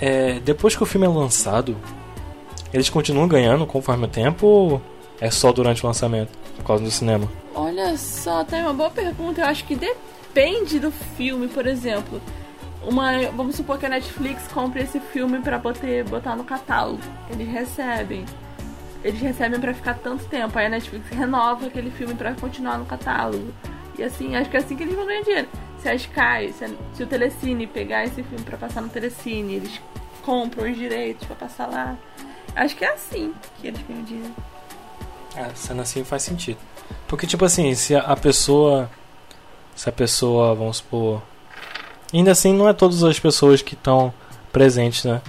[0.01, 1.77] é, depois que o filme é lançado,
[2.75, 4.83] eles continuam ganhando conforme o tempo ou
[5.21, 7.31] é só durante o lançamento, por causa do cinema?
[7.55, 9.41] Olha só, tá uma boa pergunta.
[9.43, 12.21] Eu acho que depende do filme, por exemplo.
[12.83, 17.01] Uma, vamos supor que a Netflix compre esse filme pra poder botar no catálogo.
[17.31, 18.25] Eles recebem.
[19.05, 20.59] Eles recebem pra ficar tanto tempo.
[20.59, 23.53] Aí a Netflix renova aquele filme pra continuar no catálogo.
[23.99, 25.49] E assim, acho que é assim que eles vão ganhar dinheiro.
[25.79, 29.55] Se a Sky, se, a- se o Telecine pegar esse filme pra passar no Telecine,
[29.57, 29.81] eles
[30.23, 31.97] compram os direitos pra passar lá.
[32.57, 34.35] Acho que é assim que eles ganham dinheiro.
[35.37, 36.59] Ah, sendo assim faz sentido.
[37.09, 38.89] Porque, tipo assim, se a, pessoa.
[39.75, 41.23] Se a pessoa, vamos supor.
[42.13, 44.13] Ainda assim, não é todas as pessoas que estão
[44.53, 45.21] presentes, né?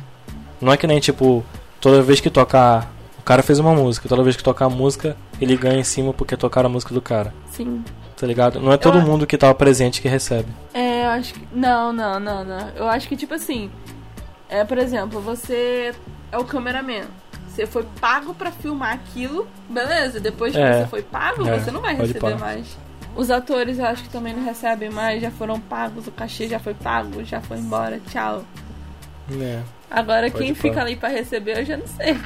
[0.59, 1.43] Não é que nem, tipo,
[1.79, 2.91] toda vez que tocar.
[3.19, 6.13] O cara fez uma música, toda vez que tocar a música, ele ganha em cima
[6.13, 7.33] porque tocaram a música do cara.
[7.51, 7.83] Sim.
[8.17, 8.59] Tá ligado?
[8.59, 10.47] Não é todo Eu- mundo que tava presente que recebe.
[10.73, 11.47] É, eu acho que.
[11.53, 12.69] Não, não, não, não.
[12.75, 13.69] Eu acho que, tipo assim.
[14.49, 15.93] É, por exemplo, você
[16.31, 17.05] é o cameraman.
[17.53, 20.19] Você foi pago pra filmar aquilo, beleza?
[20.19, 20.81] Depois que É.
[20.81, 22.77] você foi pago, É, você não vai receber mais.
[23.15, 26.57] Os atores eu acho que também não recebem mais, já foram pagos, o cachê já
[26.57, 28.43] foi pago, já foi embora, tchau.
[29.39, 29.59] É.
[29.91, 32.17] Agora quem fica ali pra receber eu já não sei.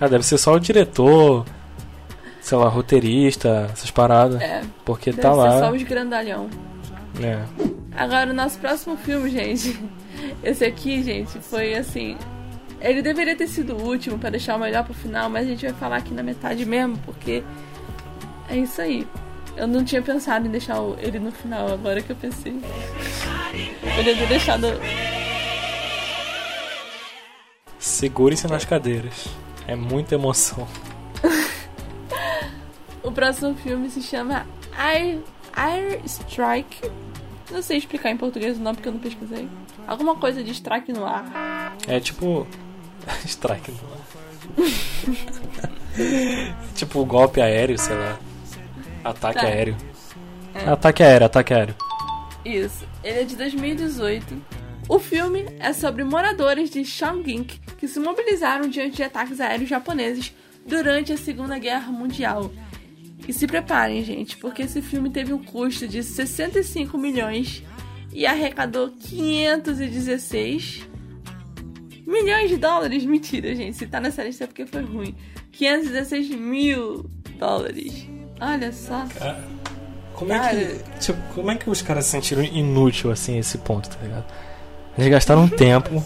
[0.00, 1.44] Ah, deve ser só o diretor,
[2.40, 4.40] sei lá, roteirista, essas paradas.
[4.40, 5.58] É, Porque deve tá ser lá.
[5.58, 6.48] só os grandalhão.
[7.20, 7.42] É.
[7.96, 9.76] Agora, o nosso próximo filme, gente.
[10.44, 12.16] Esse aqui, gente, foi assim.
[12.80, 15.64] Ele deveria ter sido o último pra deixar o melhor pro final, mas a gente
[15.66, 17.42] vai falar aqui na metade mesmo, porque
[18.48, 19.06] é isso aí.
[19.56, 22.54] Eu não tinha pensado em deixar o- ele no final, agora que eu pensei.
[23.96, 24.66] Poderia ter deixado.
[27.78, 29.26] Segure-se nas cadeiras.
[29.66, 30.66] É muita emoção.
[33.00, 35.20] O próximo filme se chama Air,
[35.54, 36.90] Air Strike.
[37.50, 39.48] Não sei explicar em português o nome porque eu não pesquisei.
[39.86, 41.74] Alguma coisa de strike no ar.
[41.86, 42.46] É tipo.
[43.24, 43.72] Strike
[46.74, 48.18] tipo golpe aéreo, sei lá.
[49.04, 49.46] Ataque Tá.
[49.46, 49.76] aéreo.
[50.66, 51.74] Ataque aéreo, ataque aéreo.
[52.44, 52.86] Isso.
[53.02, 54.42] Ele é de 2018.
[54.88, 57.44] O filme é sobre moradores de Chongqing
[57.78, 60.32] que se mobilizaram diante de ataques aéreos japoneses
[60.66, 62.50] durante a Segunda Guerra Mundial.
[63.26, 67.62] E se preparem, gente, porque esse filme teve um custo de 65 milhões
[68.12, 70.87] e arrecadou 516
[72.08, 73.04] milhões de dólares.
[73.04, 73.76] Mentira, gente.
[73.76, 75.14] Se tá nessa lista é porque foi ruim.
[75.52, 77.04] 516 mil
[77.38, 78.06] dólares.
[78.40, 79.04] Olha só.
[80.14, 80.56] Como é Cara.
[80.56, 80.98] que.
[81.00, 84.24] Tipo, como é que os caras se sentiram inútil assim esse ponto, tá ligado?
[84.96, 86.02] Eles gastaram um tempo,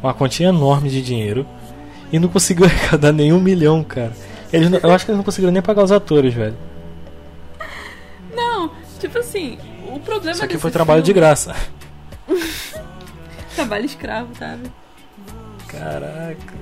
[0.00, 1.44] uma quantia enorme de dinheiro
[2.12, 4.12] e não conseguiu arrecadar nenhum milhão, cara.
[4.52, 6.56] Eles não- eu acho que eles não conseguiram nem pagar os atores, velho.
[8.34, 8.70] Não,
[9.00, 9.58] tipo assim,
[9.92, 11.54] o problema Isso aqui foi trabalho de filme- graça.
[13.54, 14.70] Trabalho escravo, sabe?
[15.68, 16.54] Caraca.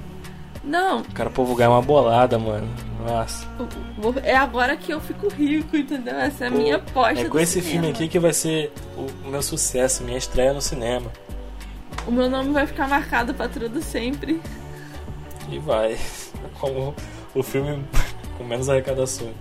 [0.64, 2.68] Não, O cara, povo ganha uma bolada, mano.
[3.04, 3.46] Nossa.
[4.22, 6.14] é agora que eu fico rico, entendeu?
[6.14, 7.20] Essa é a Pô, minha aposta.
[7.20, 7.70] É com esse cinema.
[7.70, 11.10] filme aqui que vai ser o, meu sucesso, minha estreia no cinema.
[12.06, 14.40] O meu nome vai ficar marcado pra tudo sempre.
[15.50, 15.98] E vai.
[16.60, 16.94] Como
[17.34, 17.84] o filme
[18.38, 19.34] com menos arrecadações.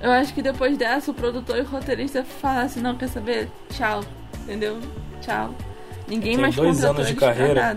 [0.00, 3.50] Eu acho que depois dessa, o produtor e o roteirista falaram assim: não, quer saber?
[3.68, 4.00] Tchau.
[4.44, 4.80] Entendeu?
[5.20, 5.54] Tchau.
[6.10, 7.76] Ninguém mais dois anos de carreira.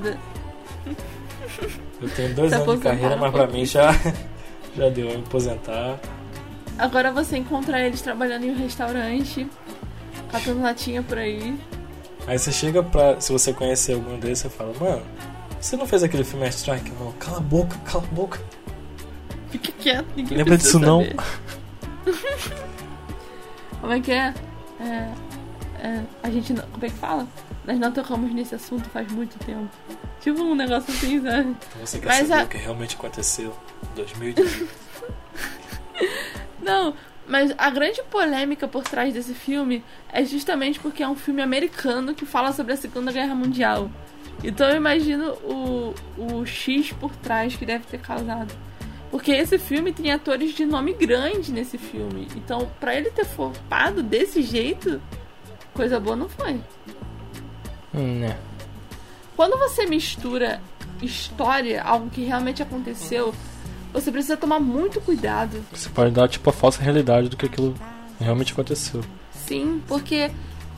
[2.01, 3.53] Eu tenho dois Se anos de carreira, aposentaram mas pra pouco.
[3.53, 3.91] mim já,
[4.75, 5.99] já deu me aposentar.
[6.77, 9.47] Agora você encontra eles trabalhando em um restaurante,
[10.31, 11.55] catando latinha por aí.
[12.25, 13.21] Aí você chega pra.
[13.21, 15.03] Se você conhecer algum deles, você fala, mano,
[15.61, 16.91] você não fez aquele filme Strike?
[16.99, 18.41] Não, cala a boca, cala a boca.
[19.51, 21.03] Fique quieto, ninguém Lembra disso não?
[21.03, 21.15] saber.
[23.79, 24.33] Como é que é?
[24.79, 25.09] É,
[25.79, 26.63] é, A gente não.
[26.63, 27.27] Como é que fala?
[27.65, 29.69] Nós não tocamos nesse assunto faz muito tempo.
[30.19, 31.55] Tipo um negócio assim, sabe?
[31.79, 33.55] Você quer Mas saber a- o que realmente aconteceu
[33.91, 34.67] em 2018?
[36.61, 36.93] Não,
[37.27, 42.13] mas a grande polêmica por trás desse filme é justamente porque é um filme americano
[42.13, 43.89] que fala sobre a Segunda Guerra Mundial.
[44.43, 48.53] Então eu imagino o, o X por trás que deve ter causado.
[49.11, 52.27] Porque esse filme tem atores de nome grande nesse filme.
[52.35, 54.99] Então, pra ele ter flopado desse jeito,
[55.73, 56.59] coisa boa não foi.
[57.93, 58.37] Né?
[59.35, 60.61] Quando você mistura
[61.01, 63.33] história, algo que realmente aconteceu,
[63.91, 65.63] você precisa tomar muito cuidado.
[65.71, 67.73] Você pode dar tipo a falsa realidade do que aquilo
[68.19, 69.03] realmente aconteceu.
[69.33, 70.31] Sim, porque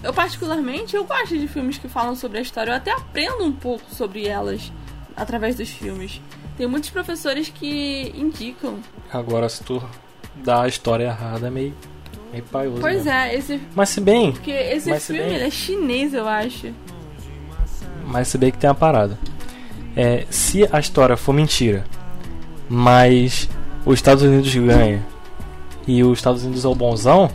[0.04, 2.72] eu particularmente eu gosto de filmes que falam sobre a história.
[2.72, 4.72] Eu até aprendo um pouco sobre elas
[5.16, 6.22] através dos filmes.
[6.58, 8.80] Tem muitos professores que indicam.
[9.12, 9.84] Agora, se tu
[10.36, 11.74] dá a história errada, é meio,
[12.32, 12.82] meio paioso.
[12.82, 13.34] Pois né?
[13.34, 16.74] é, esse Mas se bem, porque esse filme bem- é chinês, eu acho.
[18.06, 19.18] Mas se bem que tem uma parada.
[19.96, 21.86] É, se a história for mentira,
[22.70, 23.50] mas
[23.86, 25.06] os Estados Unidos ganha
[25.88, 27.30] e os Estados Unidos é o bonzão,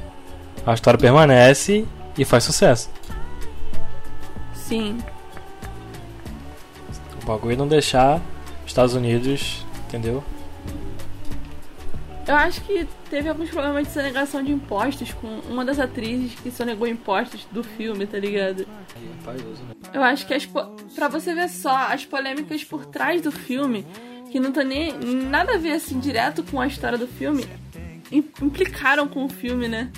[0.66, 1.86] a história permanece
[2.18, 2.90] e faz sucesso.
[4.52, 4.98] Sim.
[7.22, 8.20] O bagulho é não deixar
[8.64, 10.22] os Estados Unidos, entendeu?
[12.26, 16.50] Eu acho que teve alguns problemas de sonegação de impostos com uma das atrizes que
[16.50, 18.64] sonegou impostos do filme, tá ligado?
[19.92, 20.46] Eu acho que as
[20.94, 23.84] pra você ver só as polêmicas por trás do filme,
[24.30, 27.44] que não tem nem nada a ver assim direto com a história do filme,
[28.12, 29.90] im- implicaram com o filme, né?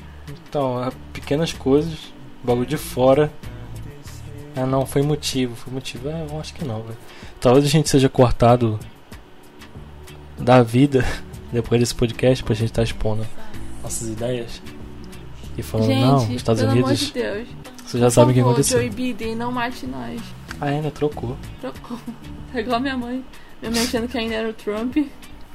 [0.48, 3.31] Então, é pequenas coisas, bagulho de fora.
[4.57, 6.09] Ah, não, foi motivo, foi motivo.
[6.09, 6.96] É, eu acho que não, velho.
[7.40, 8.79] Talvez a gente seja cortado
[10.38, 11.05] da vida
[11.52, 13.26] depois desse podcast pra gente estar expondo
[13.82, 14.62] nossas ideias.
[15.56, 17.48] E falando, Gente, não, os Estados Unidos, de Deus.
[17.84, 18.78] você já sabe o que Por aconteceu.
[18.80, 20.20] Joe Biden, não mate nós.
[20.60, 21.36] Ah, ainda trocou.
[21.60, 21.98] Trocou.
[22.54, 23.24] É igual minha mãe.
[23.62, 24.94] Minha mãe achando que ainda era o Trump.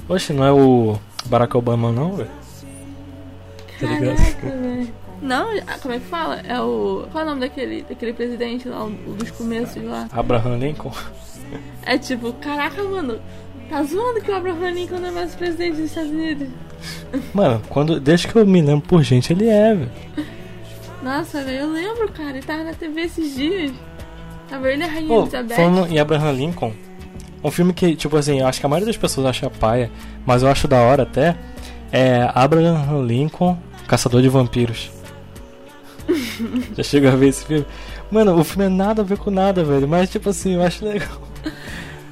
[0.10, 2.30] Oxe, não é o Barack Obama, não, velho?
[3.80, 3.88] Tá?
[3.88, 4.94] Caraca, velho.
[5.22, 6.38] Não, ah, como é que fala?
[6.42, 7.06] É o.
[7.12, 8.84] Qual é o nome daquele, daquele presidente lá,
[9.18, 10.08] dos começos lá?
[10.12, 10.92] Abraham Lincoln.
[11.84, 13.20] É tipo, caraca, mano,
[13.70, 16.48] Tá zoando que o Abraham Lincoln não é mais presidente dos Estados Unidos?
[17.34, 19.92] Mano, quando, desde que eu me lembro por gente, ele é, velho.
[21.04, 22.32] Nossa, velho, eu lembro, cara.
[22.32, 23.72] Ele tava na TV esses dias.
[24.50, 25.56] Tava ele e a Rainha Pô, Elizabeth.
[25.56, 26.74] falando em Abraham Lincoln,
[27.44, 29.92] um filme que, tipo assim, eu acho que a maioria das pessoas acha paia,
[30.26, 31.36] mas eu acho da hora até,
[31.92, 34.90] é Abraham Lincoln, Caçador de Vampiros.
[36.76, 37.66] Já chegou a ver esse filme?
[38.10, 40.86] Mano, o filme é nada a ver com nada, velho, mas tipo assim, eu acho
[40.86, 41.22] legal.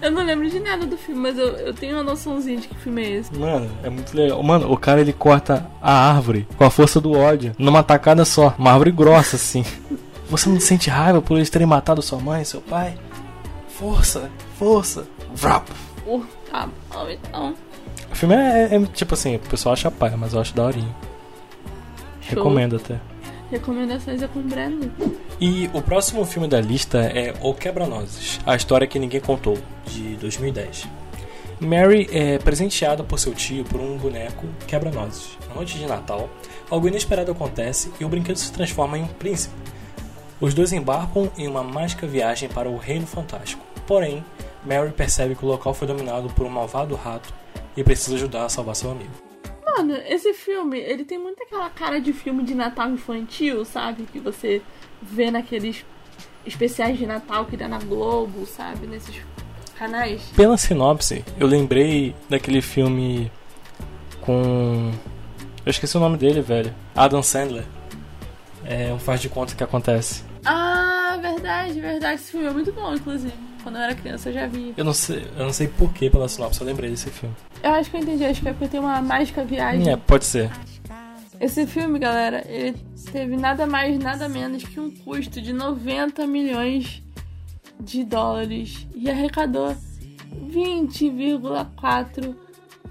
[0.06, 2.76] Eu não lembro de nada do filme, mas eu, eu tenho uma noçãozinha de que
[2.76, 3.36] filme é esse.
[3.36, 4.42] Mano, é muito legal.
[4.44, 8.54] Mano, o cara ele corta a árvore com a força do ódio, numa tacada só,
[8.60, 9.66] uma árvore grossa assim.
[10.30, 12.96] Você não sente raiva por eles terem matado sua mãe, seu pai?
[13.68, 15.08] Força, força.
[15.34, 15.68] Vrap.
[16.06, 17.56] Uh, tá bom, então.
[18.12, 20.96] O filme é, é- é, tipo assim, o pessoal acha paia, mas eu acho daorinho.
[22.22, 22.36] Show.
[22.38, 23.00] Recomendo até.
[23.52, 24.92] Recomendações é com o Breno.
[25.40, 30.16] E o próximo filme da lista é O Quebra-Nozes, a história que ninguém contou, de
[30.16, 30.88] 2010.
[31.60, 35.38] Mary é presenteada por seu tio por um boneco quebra-nozes.
[35.48, 36.30] Na noite de Natal,
[36.70, 39.56] algo inesperado acontece e o brinquedo se transforma em um príncipe.
[40.42, 43.66] Os dois embarcam em uma mágica viagem para o Reino Fantástico.
[43.88, 44.24] Porém,
[44.66, 47.34] Mary percebe que o local foi dominado por um malvado rato
[47.78, 49.25] e precisa ajudar a salvar seu amigo.
[49.66, 54.04] Mano, esse filme, ele tem muito aquela cara de filme de Natal infantil, sabe?
[54.12, 54.62] Que você
[55.02, 55.84] vê naqueles
[56.46, 58.86] especiais de Natal que dá na Globo, sabe?
[58.86, 59.16] Nesses
[59.78, 60.22] canais.
[60.36, 63.32] Pela sinopse, eu lembrei daquele filme
[64.22, 64.92] com.
[65.66, 66.74] Eu esqueci o nome dele, velho.
[66.96, 67.66] Adam Sandler.
[68.64, 70.24] É um faz de conta que acontece.
[70.44, 72.16] Ah, verdade, verdade.
[72.16, 73.34] Esse filme é muito bom, inclusive.
[73.66, 74.76] Quando eu era criança eu já vi.
[74.78, 77.36] Eu não sei, eu não sei porquê pela sinopse, eu lembrei desse filme.
[77.64, 79.92] Eu acho que eu entendi, acho que é porque tem uma mágica viagem.
[79.92, 80.52] É, pode ser.
[81.40, 82.78] Esse filme, galera, ele
[83.12, 87.02] teve nada mais, nada menos que um custo de 90 milhões
[87.80, 89.76] de dólares e arrecadou
[90.48, 92.36] 20,4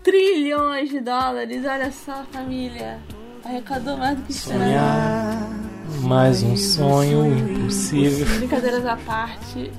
[0.03, 1.65] trilhões de dólares.
[1.65, 2.99] Olha só, família.
[3.45, 4.65] Arrecadou mais do que esperado.
[4.65, 5.65] Sonhar
[6.03, 8.27] mais um sonho impossível.
[8.39, 9.71] Brincadeiras à parte.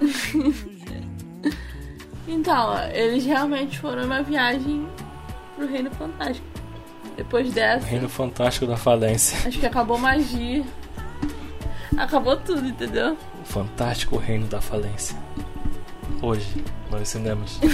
[2.26, 4.86] então, eles realmente foram uma viagem
[5.56, 6.46] pro Reino Fantástico.
[7.16, 9.48] Depois dessa, Reino Fantástico da Falência.
[9.48, 10.64] acho que acabou magia.
[11.96, 13.16] Acabou tudo, entendeu?
[13.42, 15.16] O Fantástico Reino da Falência.
[16.22, 17.58] Hoje, nos cinemas.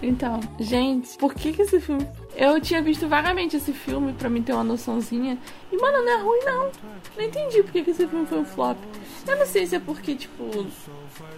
[0.00, 2.06] Então, gente, por que que esse filme.
[2.38, 5.36] Eu tinha visto vagamente esse filme pra mim ter uma noçãozinha.
[5.72, 6.70] E, mano, não é ruim, não.
[7.16, 8.78] Não entendi por que esse filme foi um flop.
[9.26, 10.64] Eu não sei se é porque, tipo,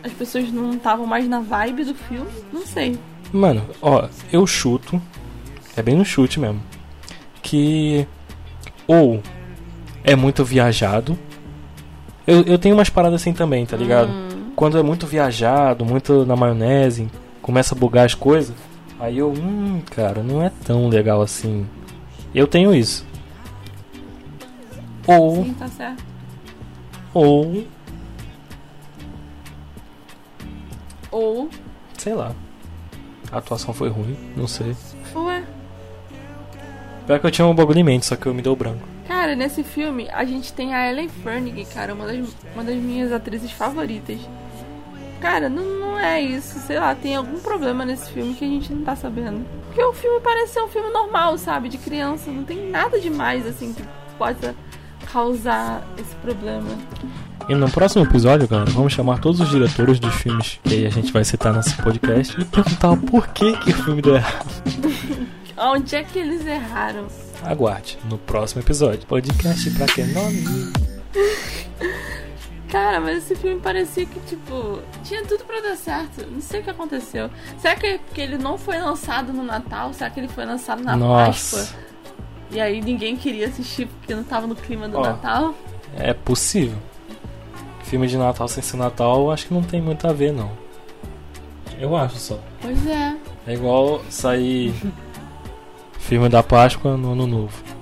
[0.05, 2.31] as pessoas não estavam mais na vibe do filme.
[2.53, 2.99] Não sei.
[3.33, 5.01] Mano, ó, eu chuto,
[5.75, 6.63] é bem no chute mesmo,
[7.43, 8.07] que
[8.87, 9.23] ou
[10.05, 11.19] é muito viajado.
[12.27, 14.11] Eu, eu tenho umas paradas assim também, tá ligado?
[14.55, 17.09] Quando é muito viajado, muito na maionese,
[17.41, 18.55] começa a bugar as coisas,
[19.01, 21.67] aí eu, hum, cara, não é tão legal assim.
[22.35, 23.05] Eu tenho isso.
[25.07, 26.05] Ou, Sim, tá certo.
[27.13, 27.65] ou,
[31.11, 31.49] Ou.
[31.99, 32.33] sei lá.
[33.33, 34.77] A atuação foi ruim, não sei.
[35.15, 35.45] Ué.
[37.07, 38.87] Pior que eu tinha um bagulho em mente, só que eu me deu branco.
[39.09, 43.13] Cara, nesse filme a gente tem a Ellen Fernig, cara, uma das, uma das minhas
[43.13, 44.21] atrizes favoritas.
[45.21, 48.73] Cara, não, não é isso, sei lá, tem algum problema nesse filme que a gente
[48.73, 49.45] não tá sabendo.
[49.67, 51.69] Porque o filme parece ser um filme normal, sabe?
[51.69, 53.83] De criança, não tem nada demais assim que
[54.17, 54.55] possa
[55.13, 56.69] causar esse problema.
[57.49, 61.13] E no próximo episódio, galera, vamos chamar todos os diretores dos filmes que a gente
[61.13, 64.47] vai citar nesse podcast e perguntar o porquê que o filme deu errado.
[65.59, 67.07] Onde é que eles erraram?
[67.43, 69.07] Aguarde no próximo episódio.
[69.07, 70.45] Podcast pra que nome?
[72.71, 76.25] Cara, mas esse filme parecia que, tipo, tinha tudo pra dar certo.
[76.31, 77.29] Não sei o que aconteceu.
[77.59, 79.93] Será que é porque ele não foi lançado no Natal?
[79.93, 81.57] Será que ele foi lançado na Nossa.
[81.59, 81.81] Páscoa?
[82.53, 85.03] E aí ninguém queria assistir porque não tava no clima do Ó.
[85.03, 85.55] Natal?
[85.97, 86.79] É possível.
[87.85, 90.51] Filme de Natal sem ser Natal, eu acho que não tem muito a ver, não.
[91.79, 92.39] Eu acho só.
[92.61, 93.17] Pois é,
[93.47, 94.73] É igual sair
[95.99, 97.80] filme da Páscoa no Ano Novo.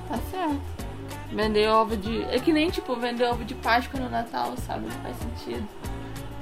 [1.33, 2.23] Vender ovo de.
[2.25, 4.87] É que nem, tipo, vender ovo de Páscoa no Natal, sabe?
[4.87, 5.69] Não faz sentido.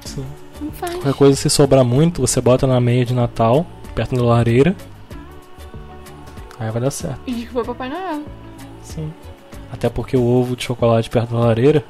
[0.05, 0.26] Sim.
[0.61, 0.93] Não faz.
[0.95, 4.76] Qualquer coisa, se sobrar muito, você bota na meia de Natal, perto da lareira.
[6.59, 7.20] Aí vai dar certo.
[7.26, 8.22] E diz que foi Papai Noel.
[8.82, 9.12] Sim.
[9.72, 11.84] Até porque o ovo de chocolate perto da lareira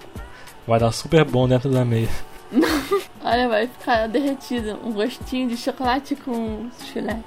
[0.66, 2.08] vai dar super bom dentro da meia.
[3.22, 4.78] Olha, vai ficar derretido.
[4.82, 7.20] Um gostinho de chocolate com chulé.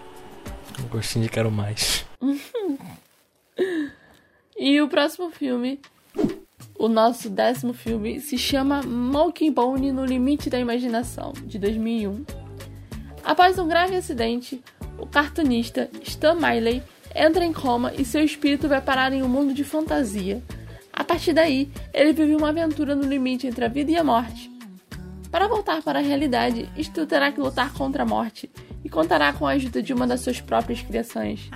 [0.84, 2.06] Um gostinho de quero mais.
[4.62, 5.80] E o próximo filme,
[6.78, 12.26] o nosso décimo filme, se chama Monkey Bone no Limite da Imaginação, de 2001.
[13.24, 14.62] Após um grave acidente,
[14.98, 16.84] o cartunista Stan Miley
[17.16, 20.44] entra em coma e seu espírito vai parar em um mundo de fantasia.
[20.92, 24.52] A partir daí, ele vive uma aventura no limite entre a vida e a morte.
[25.32, 28.52] Para voltar para a realidade, Stu terá que lutar contra a morte
[28.90, 31.48] e contará com a ajuda de uma das suas próprias criações,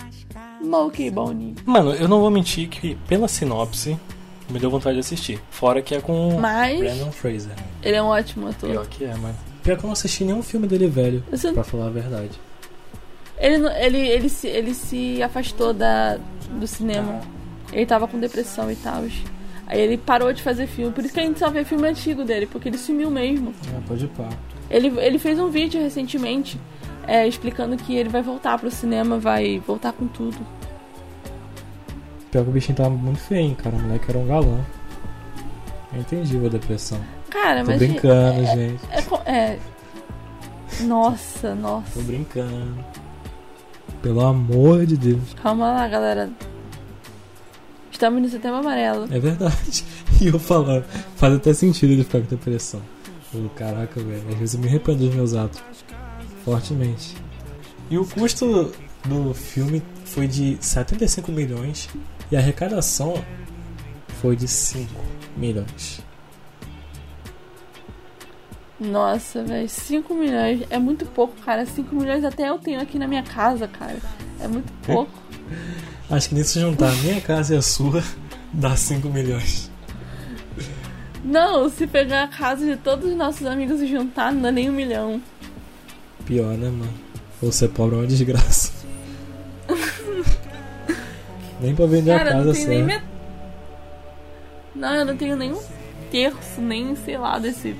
[0.61, 1.55] Smokey Bonnie.
[1.65, 3.97] Mano, eu não vou mentir que pela sinopse
[4.49, 5.41] me deu vontade de assistir.
[5.49, 7.55] Fora que é com Mas- Brandon Fraser.
[7.81, 8.69] Ele é um ótimo ator.
[8.69, 9.35] Pior que é, mano.
[9.63, 12.31] Pior que eu não assisti nenhum filme dele velho, Você- pra falar a verdade.
[13.37, 16.17] Ele, ele, ele, se, ele se afastou da,
[16.51, 17.19] do cinema.
[17.71, 19.03] Ele tava com depressão e tal.
[19.65, 20.91] Aí ele parou de fazer filme.
[20.93, 23.53] Por isso que a gente só vê filme antigo dele, porque ele sumiu mesmo.
[23.75, 24.29] Ah, pode pá.
[24.69, 26.59] Ele, ele fez um vídeo recentemente
[27.07, 30.37] é, explicando que ele vai voltar pro cinema, vai voltar com tudo.
[32.31, 33.75] Pior que o bichinho tava muito feio, cara.
[33.75, 34.59] O moleque era um galã.
[35.93, 36.99] Eu entendi a depressão.
[37.29, 37.79] Cara, Tô mas.
[37.79, 38.81] brincando, é, gente.
[39.25, 39.59] É, é.
[40.81, 41.91] Nossa, nossa.
[41.93, 42.83] Tô brincando.
[44.01, 45.33] Pelo amor de Deus.
[45.41, 46.29] Calma lá, galera.
[47.91, 49.07] Estamos no setembro amarelo.
[49.11, 49.85] É verdade.
[50.21, 50.85] E eu falando,
[51.15, 52.81] faz até sentido ele ficar com depressão.
[53.33, 55.61] Eu, caraca, velho, às vezes eu me arrependo dos meus atos.
[56.43, 57.15] Fortemente.
[57.89, 58.73] E o custo
[59.05, 61.89] do filme foi de 75 milhões
[62.31, 63.23] e a arrecadação
[64.21, 64.89] foi de 5
[65.37, 66.01] milhões.
[68.79, 71.65] Nossa, velho, 5 milhões é muito pouco, cara.
[71.65, 73.97] 5 milhões até eu tenho aqui na minha casa, cara.
[74.39, 75.11] É muito pouco.
[76.09, 78.03] Acho que nem se juntar a minha casa e a sua,
[78.51, 79.71] dá 5 milhões.
[81.23, 84.69] Não, se pegar a casa de todos os nossos amigos e juntar, não dá nem
[84.69, 85.21] um milhão.
[86.25, 86.93] Pior, né, mano?
[87.41, 88.71] Ou ser pobre é uma desgraça.
[91.59, 92.85] nem pra vender Cara, a eu casa nem certo.
[92.85, 93.03] met...
[94.75, 95.61] Não, eu não tenho nem um
[96.11, 97.75] terço, nem, sei lá, desse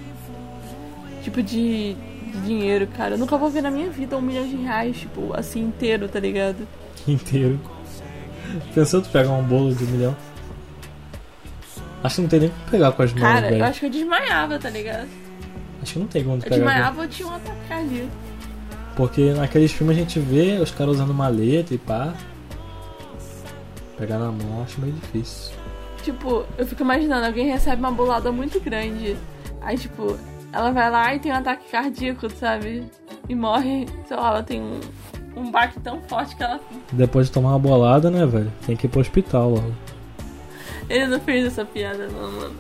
[1.24, 3.16] tipo de, de dinheiro, cara.
[3.16, 6.20] Eu nunca vou ver na minha vida um milhão de reais, tipo, assim, inteiro, tá
[6.20, 6.68] ligado?
[7.08, 7.60] inteiro.
[8.76, 10.16] Pensou tu pegar um bolo de um milhão?
[12.04, 13.56] Acho que não tem nem como pegar com as mãos, Cara, velho.
[13.58, 13.70] eu Acho...
[13.72, 15.08] acho que eu desmaiava, tá ligado?
[15.86, 16.56] que não tem como Eu pegar.
[16.56, 18.12] com- desmaiava ou tinha um ataque cardíaco.
[18.96, 22.14] Porque naqueles filmes a gente vê os caras usando maleta e pá.
[23.98, 25.54] Pegar na mão acho meio difícil.
[26.04, 29.16] Tipo, eu fico imaginando, alguém recebe uma bolada muito grande.
[29.62, 30.18] Aí, tipo,
[30.52, 32.84] ela vai lá e tem um ataque cardíaco, sabe?
[33.30, 34.80] E morre, sei lá, ela tem um,
[35.36, 36.60] um baque tão forte que ela.
[36.92, 38.52] Depois de tomar uma bolada, né, velho?
[38.66, 39.74] Tem que ir pro hospital logo.
[40.90, 42.56] Ele não fez essa piada, não, mano.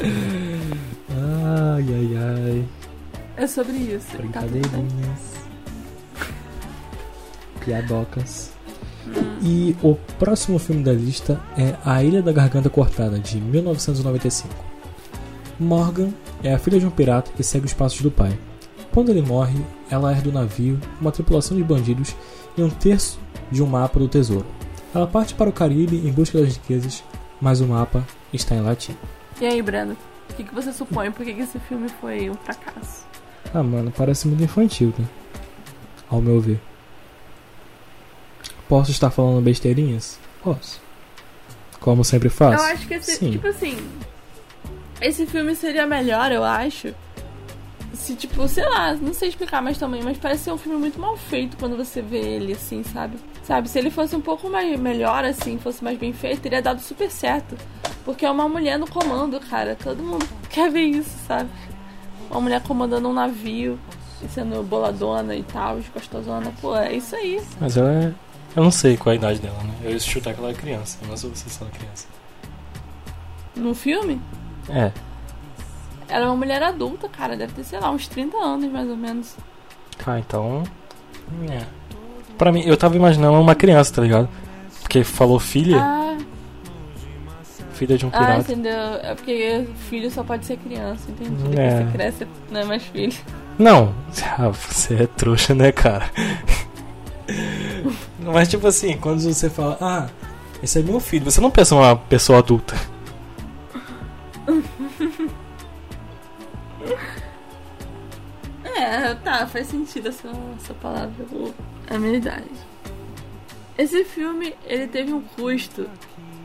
[1.12, 2.64] Ai, ai, ai.
[3.40, 4.06] É sobre isso.
[4.08, 4.18] Tá.
[4.18, 5.20] Brincadeirinhas.
[7.64, 8.52] Piadocas.
[9.40, 14.54] E o próximo filme da lista é A Ilha da Garganta Cortada, de 1995.
[15.58, 16.10] Morgan
[16.44, 18.38] é a filha de um pirata que segue os passos do pai.
[18.92, 22.14] Quando ele morre, ela herda o navio, uma tripulação de bandidos
[22.58, 23.18] e um terço
[23.50, 24.46] de um mapa do tesouro.
[24.94, 27.02] Ela parte para o Caribe em busca das riquezas,
[27.40, 28.94] mas o mapa está em latim.
[29.40, 29.96] E aí, Breno?
[30.28, 31.10] O que, que você supõe?
[31.10, 33.09] Por que, que esse filme foi um fracasso?
[33.52, 35.06] Ah, mano, parece muito infantil, né?
[36.08, 36.60] Ao meu ver.
[38.68, 40.18] Posso estar falando besteirinhas?
[40.42, 40.80] Posso.
[41.80, 42.62] Como sempre faço?
[42.62, 43.32] Eu acho que esse, Sim.
[43.32, 43.76] tipo assim,
[45.00, 46.94] esse filme seria melhor, eu acho.
[47.94, 51.00] Se, tipo, sei lá, não sei explicar mais também, mas parece ser um filme muito
[51.00, 53.16] mal feito quando você vê ele, assim, sabe?
[53.42, 56.80] Sabe, se ele fosse um pouco mais melhor, assim, fosse mais bem feito, teria dado
[56.80, 57.56] super certo.
[58.04, 59.76] Porque é uma mulher no comando, cara.
[59.82, 61.50] Todo mundo quer ver isso, sabe?
[62.30, 63.78] Uma mulher comandando um navio,
[64.22, 66.52] e sendo boladona e tal, gostosona.
[66.60, 67.40] Pô, é isso aí.
[67.60, 68.12] Mas ela é.
[68.56, 69.74] Eu não sei qual a idade dela, né?
[69.82, 72.06] Eu ia chutar que ela é criança, mas eu sei se ela é criança.
[73.56, 74.20] No filme,
[74.68, 74.92] É.
[76.08, 77.36] ela é uma mulher adulta, cara.
[77.36, 79.36] Deve ter, sei lá, uns 30 anos, mais ou menos.
[80.06, 80.62] Ah, então.
[81.48, 81.62] É.
[82.38, 84.28] Pra mim, eu tava imaginando uma criança, tá ligado?
[84.80, 86.09] Porque falou filha, Ah,
[87.80, 88.40] filha de um ah, pirata.
[88.40, 88.78] entendeu?
[89.02, 91.42] É porque filho só pode ser criança, entendi.
[91.44, 91.82] Depois É.
[91.84, 93.16] você cresce, não é mais filho.
[93.58, 93.94] Não,
[94.38, 96.10] ah, você é trouxa, né, cara?
[98.20, 100.08] Mas tipo assim, quando você fala, ah,
[100.62, 102.76] esse é meu filho, você não pensa numa pessoa adulta.
[108.62, 111.14] É, tá, faz sentido essa, essa palavra.
[111.88, 112.44] A minha idade.
[113.78, 115.88] Esse filme, ele teve um custo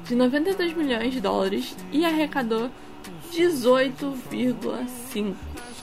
[0.08, 2.70] de 92 milhões de dólares e arrecadou
[3.34, 5.34] 18,5.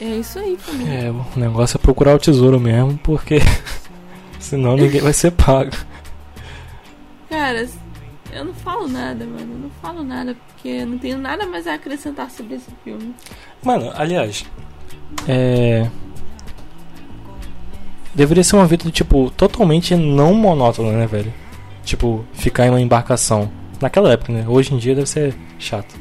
[0.00, 0.92] É isso aí, família.
[0.92, 3.38] É, o negócio é procurar o tesouro mesmo, porque
[4.38, 5.70] senão ninguém vai ser pago.
[7.28, 7.68] Cara,
[8.32, 9.52] eu não falo nada, mano.
[9.52, 13.14] Eu não falo nada, porque não tenho nada mais a acrescentar sobre esse filme.
[13.62, 14.44] Mano, aliás,
[15.28, 15.88] é.
[18.14, 21.32] deveria ser uma vida, tipo, totalmente não monótona, né, velho?
[21.84, 23.50] Tipo, ficar em uma embarcação.
[23.82, 24.44] Naquela época, né?
[24.46, 25.92] Hoje em dia deve ser chato.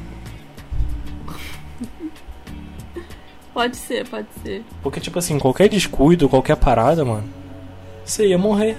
[3.52, 4.64] Pode ser, pode ser.
[4.84, 7.24] Porque, tipo assim, qualquer descuido, qualquer parada, mano,
[8.04, 8.76] você ia morrer.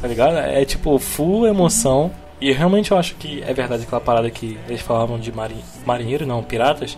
[0.00, 0.38] Tá ligado?
[0.38, 2.10] É tipo, full emoção.
[2.40, 5.60] E realmente eu acho que é verdade aquela parada que eles falavam de marin...
[5.84, 6.96] marinheiro, não, piratas.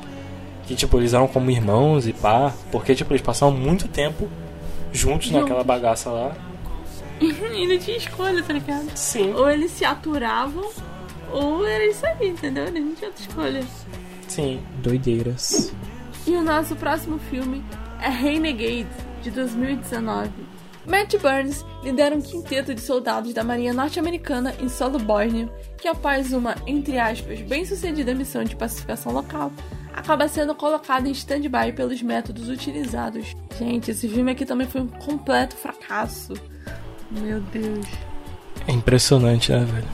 [0.69, 2.55] Que, tipo, eles eram como irmãos e pá.
[2.71, 4.29] Porque, tipo, eles passavam muito tempo
[4.93, 5.33] juntos, Juntos.
[5.33, 6.33] naquela bagaça lá.
[7.55, 8.91] e não tinha escolha, tá ligado?
[8.95, 9.33] Sim.
[9.33, 10.71] Ou eles se aturavam,
[11.33, 12.67] ou era isso aí, entendeu?
[12.67, 13.65] Eles não tinha outra escolha.
[14.29, 14.61] Sim.
[14.83, 15.73] Doideiras.
[16.27, 17.65] E o nosso próximo filme
[18.01, 18.89] é Renegade,
[19.23, 20.31] de 2019.
[20.87, 26.33] Matt Burns lidera um quinteto de soldados da Marinha Norte-Americana em solo bórneo, que após
[26.33, 29.53] uma, entre aspas, bem-sucedida missão de pacificação local,
[29.93, 33.35] acaba sendo colocado em stand-by pelos métodos utilizados.
[33.59, 36.35] Gente, esse filme aqui também foi um completo fracasso.
[37.11, 37.87] Meu Deus.
[38.67, 39.89] É impressionante, né, velho?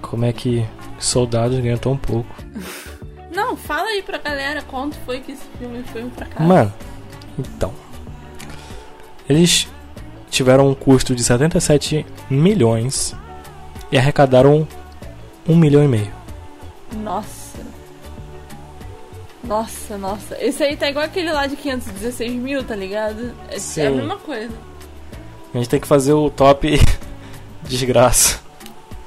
[0.00, 0.66] Como é que
[0.98, 2.28] soldados ganham tão pouco?
[3.34, 6.42] Não, fala aí pra galera quanto foi que esse filme foi um fracasso.
[6.42, 6.72] Mano,
[7.38, 7.72] então.
[9.28, 9.68] Eles
[10.30, 13.14] tiveram um custo de 77 milhões
[13.92, 14.66] e arrecadaram
[15.48, 16.12] 1 milhão e meio.
[16.96, 17.60] Nossa.
[19.44, 20.36] Nossa, nossa.
[20.40, 23.32] Esse aí tá igual aquele lá de 516 mil, tá ligado?
[23.48, 23.80] É, Sim.
[23.80, 24.69] é a mesma coisa.
[25.52, 26.78] A gente tem que fazer o top
[27.62, 28.40] desgraça.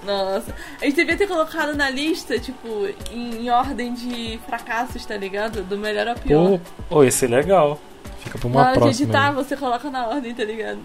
[0.06, 0.54] Nossa.
[0.82, 2.68] A gente devia ter colocado na lista, tipo,
[3.12, 5.64] em, em ordem de fracassos, tá ligado?
[5.64, 6.60] Do melhor ao pior.
[6.60, 7.80] Pô, pô, esse é legal.
[8.20, 9.04] Fica pra uma na hora de próxima.
[9.06, 9.36] editar, aí.
[9.36, 10.80] você coloca na ordem, tá ligado?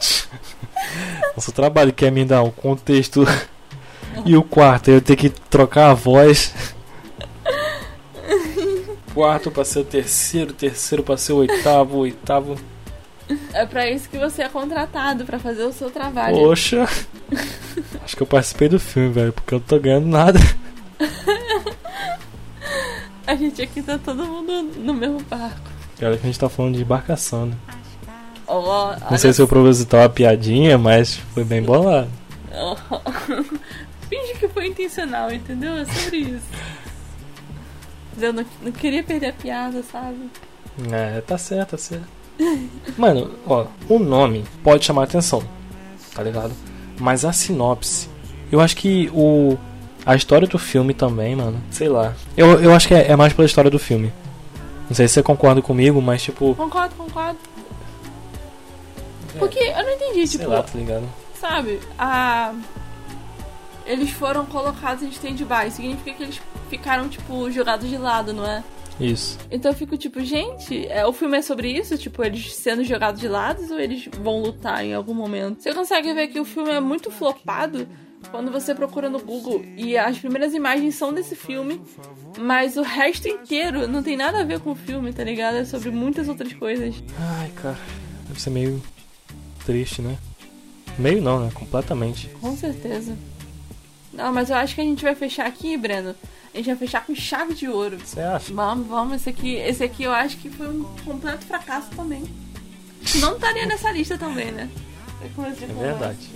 [1.34, 3.24] Nosso trabalho que é me dar um contexto.
[4.26, 6.54] e o quarto, eu ter que trocar a voz.
[9.14, 12.56] Quarto pra ser o terceiro, terceiro pra ser o oitavo, oitavo.
[13.52, 16.36] É pra isso que você é contratado, pra fazer o seu trabalho.
[16.36, 16.86] Poxa.
[18.04, 20.38] Acho que eu participei do filme, velho, porque eu não tô ganhando nada.
[23.26, 25.70] A gente aqui tá todo mundo no mesmo barco.
[25.98, 27.56] Cara, que a gente tá falando de embarcação, né?
[28.46, 32.10] Ó, Não sei se eu proposital uma piadinha, mas foi bem bolado.
[32.52, 32.76] Ó.
[34.10, 35.74] Finge que foi intencional, entendeu?
[35.78, 36.46] É sobre isso.
[38.12, 40.28] Mas Eu não, não queria perder a piada, sabe?
[40.90, 42.19] É, tá certo, tá certo.
[42.96, 45.42] Mano, ó, o nome pode chamar atenção,
[46.14, 46.52] tá ligado?
[46.98, 48.08] Mas a sinopse,
[48.50, 49.56] eu acho que o
[50.04, 52.14] a história do filme também, mano, sei lá.
[52.36, 54.12] Eu, eu acho que é, é mais pela história do filme.
[54.88, 57.38] Não sei se você concorda comigo, mas tipo, Concordo, concordo.
[59.38, 61.04] Porque eu não entendi, sei tipo, lá, tá ligado?
[61.40, 61.80] sabe?
[61.98, 62.52] A...
[63.86, 65.70] Eles foram colocados em stand-by.
[65.70, 68.62] Significa que eles ficaram, tipo, jogados de lado, não é?
[69.00, 69.38] Isso.
[69.50, 71.96] Então eu fico tipo, gente, é, o filme é sobre isso?
[71.96, 75.62] Tipo, eles sendo jogados de lado ou eles vão lutar em algum momento?
[75.62, 77.88] Você consegue ver que o filme é muito flopado
[78.30, 81.80] quando você procura no Google e as primeiras imagens são desse filme,
[82.38, 85.56] mas o resto inteiro não tem nada a ver com o filme, tá ligado?
[85.56, 87.02] É sobre muitas outras coisas.
[87.18, 87.78] Ai, cara,
[88.28, 88.82] deve ser meio
[89.64, 90.18] triste, né?
[90.98, 91.50] Meio não, né?
[91.54, 92.28] Completamente.
[92.40, 93.16] Com certeza.
[94.12, 96.14] Não, mas eu acho que a gente vai fechar aqui, Breno.
[96.52, 97.98] A gente vai fechar com chave de ouro.
[98.04, 98.52] Você acha?
[98.52, 99.16] Vamos, vamos.
[99.16, 102.24] Esse aqui, esse aqui eu acho que foi um completo fracasso também.
[103.20, 104.68] Não estaria nessa lista também, né?
[105.22, 106.30] É É verdade.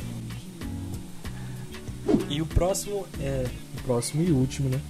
[2.28, 3.46] E o próximo é
[3.78, 4.80] O próximo e último, né?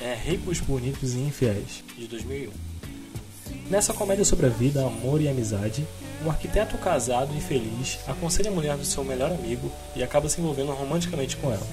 [0.00, 2.50] é Ricos, Bonitos e Infiéis, de 2001.
[3.68, 5.84] Nessa comédia sobre a vida, amor e amizade,
[6.24, 10.40] um arquiteto casado e feliz aconselha a mulher do seu melhor amigo e acaba se
[10.40, 11.66] envolvendo romanticamente com ela.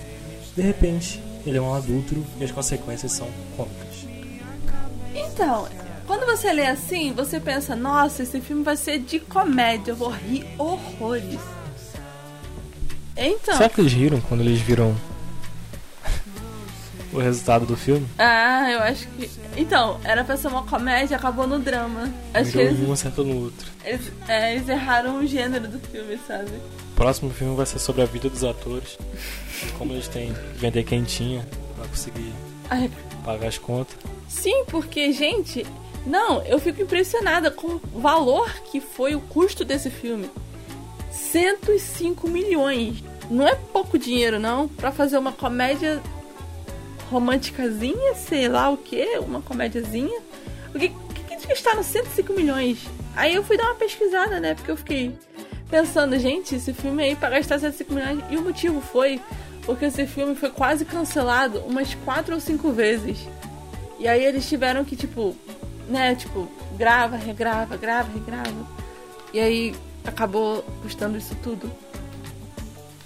[0.55, 4.05] De repente, ele é um adúltero e as consequências são cômicas.
[5.13, 5.67] Então,
[6.05, 10.09] quando você lê assim, você pensa, nossa, esse filme vai ser de comédia, eu vou
[10.09, 11.39] rir horrores.
[13.17, 13.55] Então.
[13.55, 14.95] Será que eles riram quando eles viram
[17.15, 18.05] o resultado do filme?
[18.17, 19.29] Ah, eu acho que.
[19.57, 22.11] Então, era pra ser uma comédia, acabou no drama.
[22.33, 23.67] Acho que Virou eles, um acertou no outro.
[23.83, 26.51] eles, é, eles erraram o gênero do filme, sabe?
[26.91, 28.97] O próximo filme vai ser sobre a vida dos atores.
[29.77, 31.45] como eles têm que vender quentinha
[31.75, 32.31] pra conseguir
[32.69, 32.89] Ai,
[33.23, 33.95] pagar as contas.
[34.27, 35.65] Sim, porque, gente,
[36.05, 40.29] não, eu fico impressionada com o valor que foi o custo desse filme.
[41.11, 43.03] 105 milhões.
[43.29, 46.01] Não é pouco dinheiro, não, Pra fazer uma comédia
[47.09, 50.19] românticazinha, sei lá o que, uma comédiazinha.
[50.73, 52.79] O que, que, que eles gastaram 105 milhões?
[53.15, 54.53] Aí eu fui dar uma pesquisada, né?
[54.53, 55.15] Porque eu fiquei
[55.69, 58.19] pensando, gente, esse filme aí pra gastar 105 milhões.
[58.29, 59.21] E o motivo foi
[59.65, 63.27] porque esse filme foi quase cancelado umas quatro ou cinco vezes.
[63.99, 65.35] E aí eles tiveram que, tipo,
[65.87, 66.47] né, tipo,
[66.77, 68.67] grava, regrava, grava, regrava.
[69.33, 71.71] E aí acabou custando isso tudo.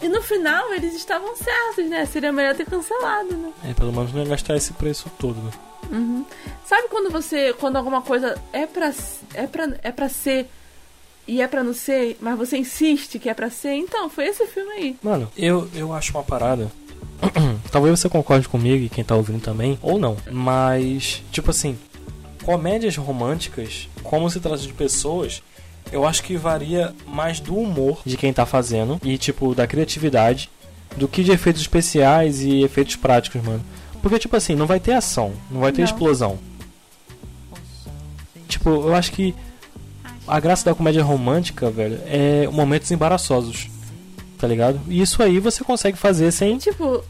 [0.02, 2.06] E no final eles estavam certos, né?
[2.06, 3.52] Seria melhor ter cancelado, né?
[3.66, 5.36] É, pelo menos não ia gastar esse preço todo.
[5.42, 5.52] né?
[5.92, 6.26] Uhum.
[6.66, 7.54] Sabe quando você.
[7.60, 8.94] Quando alguma coisa é pra,
[9.34, 10.48] é pra, é pra ser
[11.28, 13.74] e é pra não ser, mas você insiste que é pra ser?
[13.74, 14.98] Então, foi esse filme aí.
[15.04, 16.72] Mano, eu, eu acho uma parada.
[17.72, 20.18] Talvez você concorde comigo e quem tá ouvindo também, ou não.
[20.32, 21.78] Mas, tipo assim,
[22.44, 25.44] comédias românticas, como se trata de pessoas,
[25.92, 30.50] eu acho que varia mais do humor de quem tá fazendo e, tipo, da criatividade
[30.98, 33.64] do que de efeitos especiais e efeitos práticos, mano.
[34.02, 35.86] Porque, tipo assim, não vai ter ação, não vai ter Não.
[35.86, 36.40] explosão.
[38.48, 39.36] Tipo, eu acho que
[40.28, 43.70] a graça da comédia romântica, velho, é momentos embaraçosos.
[44.38, 44.80] Tá ligado?
[44.88, 46.58] E isso aí você consegue fazer sem.
[46.58, 47.04] Tipo.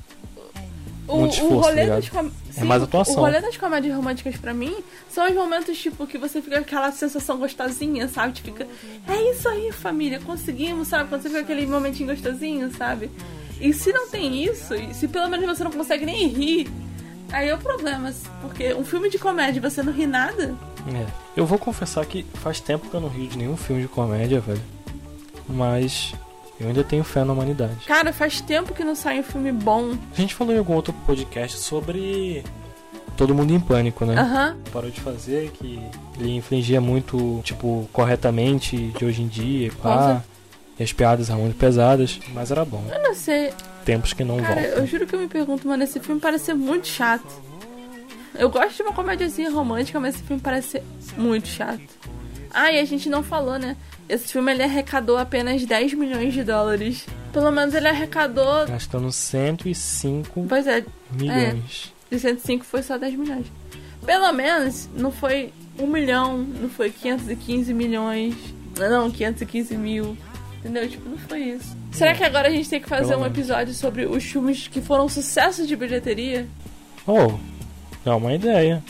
[1.08, 2.10] O, o rolê tá das
[2.54, 2.62] com...
[2.62, 3.16] É mais atuação.
[3.16, 4.76] O rolê das comédias românticas pra mim
[5.10, 8.34] são os momentos, tipo, que você fica com aquela sensação gostosinha, sabe?
[8.34, 8.68] Tipo, fica.
[9.08, 11.10] É isso aí, família, conseguimos, sabe?
[11.10, 13.10] Quando você fica aquele momentinho gostosinho, sabe?
[13.60, 16.70] E se não tem isso, e se pelo menos você não consegue nem rir,
[17.32, 18.14] aí é o problema.
[18.42, 20.56] Porque um filme de comédia você não ri nada.
[20.94, 21.06] É.
[21.36, 24.40] Eu vou confessar que faz tempo que eu não rio de nenhum filme de comédia,
[24.40, 24.62] velho.
[25.48, 26.14] Mas
[26.60, 27.86] eu ainda tenho fé na humanidade.
[27.86, 29.94] Cara, faz tempo que não sai um filme bom.
[30.14, 32.44] A gente falou em algum outro podcast sobre
[33.16, 34.16] Todo Mundo em Pânico, né?
[34.20, 34.58] Aham.
[34.72, 35.80] Parou de fazer, que
[36.20, 40.22] ele infligia muito, tipo, corretamente de hoje em dia, e pá.
[40.80, 42.82] E as piadas eram muito pesadas, mas era bom.
[42.90, 43.52] Eu não sei.
[43.84, 44.88] Tempos que não Cara, eu voltam.
[44.88, 47.26] juro que eu me pergunto, mano, esse filme parece ser muito chato.
[48.36, 50.84] Eu gosto de uma comédiazinha romântica, mas esse filme parece ser
[51.18, 51.82] muito chato.
[52.52, 53.76] Ah, e a gente não falou, né?
[54.10, 57.06] Esse filme ele arrecadou apenas 10 milhões de dólares.
[57.32, 58.66] Pelo menos ele arrecadou.
[58.68, 61.94] Gastando 105 Pois é, milhões.
[62.12, 63.46] de 105 foi só 10 milhões.
[64.04, 68.34] Pelo menos não foi 1 milhão, não foi 515 milhões.
[68.80, 70.18] Não, 515 mil.
[70.60, 70.90] Entendeu?
[70.90, 71.78] Tipo, não foi isso.
[71.92, 73.38] Será que agora a gente tem que fazer Pelo um menos.
[73.38, 76.48] episódio sobre os filmes que foram sucessos de bilheteria?
[77.06, 77.38] Oh,
[78.06, 78.84] é uma ideia.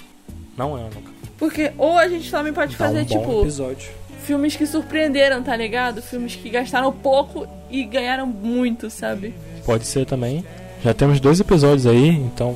[0.58, 1.12] Não é, nunca.
[1.38, 3.92] Porque ou a gente também pode Dá fazer, um bom tipo, episódio.
[4.30, 6.04] Filmes que surpreenderam, tá ligado?
[6.04, 9.34] Filmes que gastaram pouco e ganharam muito, sabe?
[9.66, 10.46] Pode ser também.
[10.84, 12.56] Já temos dois episódios aí, então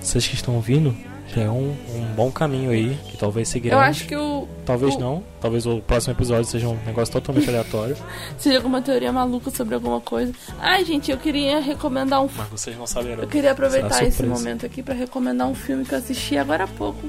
[0.00, 0.96] vocês que estão ouvindo,
[1.34, 3.84] já é um, um bom caminho aí, que talvez Eu seguiremos.
[3.84, 4.48] acho que o.
[4.64, 5.22] Talvez o- não.
[5.38, 7.94] Talvez o próximo episódio seja um negócio totalmente aleatório.
[8.38, 10.32] Seja alguma teoria maluca sobre alguma coisa.
[10.60, 13.22] Ai, gente, eu queria recomendar um Mas vocês não saberão.
[13.24, 16.68] Eu queria aproveitar esse momento aqui pra recomendar um filme que eu assisti agora há
[16.68, 17.06] pouco.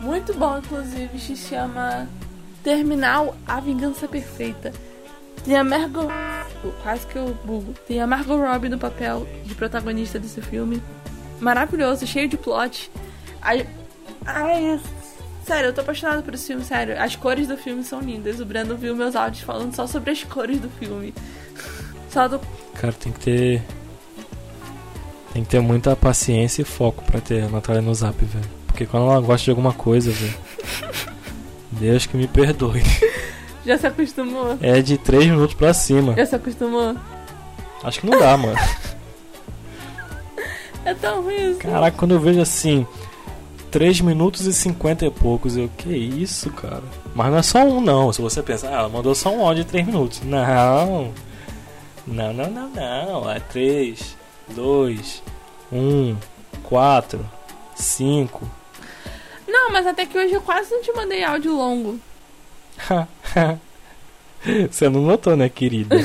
[0.00, 2.08] Muito bom, inclusive, se chama
[2.62, 4.72] Terminal A Vingança Perfeita.
[5.44, 6.08] Tem a Margot.
[6.82, 7.72] Quase que eu bugo.
[7.86, 10.82] Tem a Margot Robbie no papel de protagonista desse filme.
[11.40, 12.90] Maravilhoso, cheio de plot.
[13.40, 13.66] Ai,
[14.26, 14.80] ai,
[15.46, 17.00] sério, eu tô apaixonada por esse filme, sério.
[17.00, 18.40] As cores do filme são lindas.
[18.40, 21.14] O Brandon viu meus áudios falando só sobre as cores do filme.
[22.10, 22.40] Só do
[22.74, 23.62] Cara, tem que ter.
[25.32, 28.48] Tem que ter muita paciência e foco pra ter a Natália no zap, velho.
[28.66, 30.34] Porque quando ela gosta de alguma coisa, velho.
[31.78, 32.82] Deus que me perdoe.
[33.64, 34.56] Já se acostumou?
[34.60, 36.14] É de 3 minutos pra cima.
[36.14, 36.96] Já se acostumou?
[37.82, 38.56] Acho que não dá, mano.
[40.84, 41.58] É tão ruim isso.
[41.58, 42.86] Caraca, quando eu vejo assim.
[43.70, 46.82] 3 minutos e 50 e poucos, eu, que isso, cara?
[47.14, 48.10] Mas não é só um, não.
[48.10, 50.22] Se você pensar, ah, ela mandou só um áudio de 3 minutos.
[50.22, 51.12] Não.
[52.06, 53.30] Não, não, não, não.
[53.30, 54.16] É 3,
[54.54, 55.22] 2,
[55.70, 56.16] 1,
[56.62, 57.30] 4,
[57.74, 58.57] 5.
[59.58, 61.98] Não, mas até que hoje eu quase não te mandei áudio longo.
[64.70, 65.96] Você não notou, né, querida?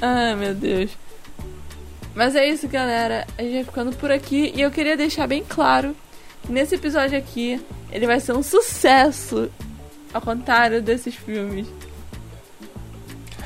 [0.00, 0.90] Ai, meu Deus.
[2.14, 3.26] Mas é isso, galera.
[3.36, 4.50] A gente vai ficando por aqui.
[4.56, 5.94] E eu queria deixar bem claro
[6.42, 7.60] que nesse episódio aqui
[7.92, 9.50] ele vai ser um sucesso.
[10.12, 11.68] Ao contrário desses filmes.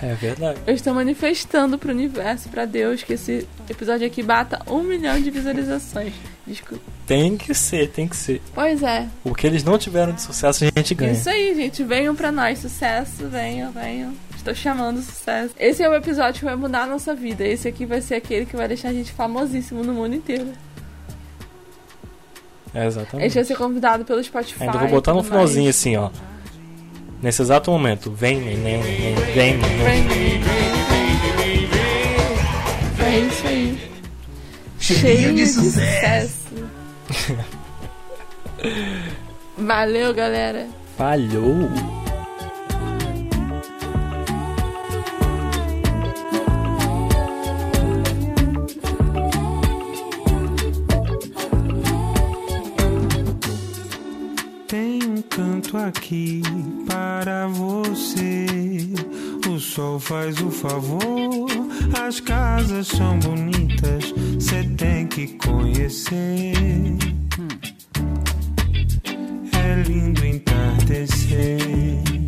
[0.01, 0.61] É verdade.
[0.65, 5.31] Eu estou manifestando pro universo, pra Deus, que esse episódio aqui bata um milhão de
[5.31, 6.15] visualizações.
[6.47, 6.96] Desculpa.
[7.07, 8.43] Tem que ser, tem que ser.
[8.53, 9.07] Pois é.
[9.25, 11.13] O que eles não tiveram de sucesso, a gente ganha.
[11.13, 11.85] Isso aí, gente.
[11.85, 12.59] Venham pra nós.
[12.59, 14.13] Sucesso, venham, venham.
[14.37, 15.55] Estou chamando sucesso.
[15.59, 17.47] Esse é o episódio que vai mudar a nossa vida.
[17.47, 20.49] Esse aqui vai ser aquele que vai deixar a gente famosíssimo no mundo inteiro.
[22.75, 23.35] É, A gente exatamente.
[23.35, 24.65] vai ser convidado pelo Spotify.
[24.65, 25.77] Ainda vou botar e no finalzinho mais.
[25.77, 26.11] assim, ó.
[27.23, 28.11] Nesse exato momento.
[28.11, 30.41] Vem, neném, neném, vem, neném.
[33.05, 33.91] É isso aí.
[34.79, 36.46] Cheirinho de sucesso.
[39.57, 40.69] Valeu, galera.
[40.97, 41.69] Falhou.
[54.67, 56.43] Tem um canto aqui
[56.87, 58.47] para você.
[59.49, 61.46] O sol faz o favor,
[61.95, 66.55] as casas são bonitas, cê tem que conhecer.
[69.53, 72.26] É lindo entardecer.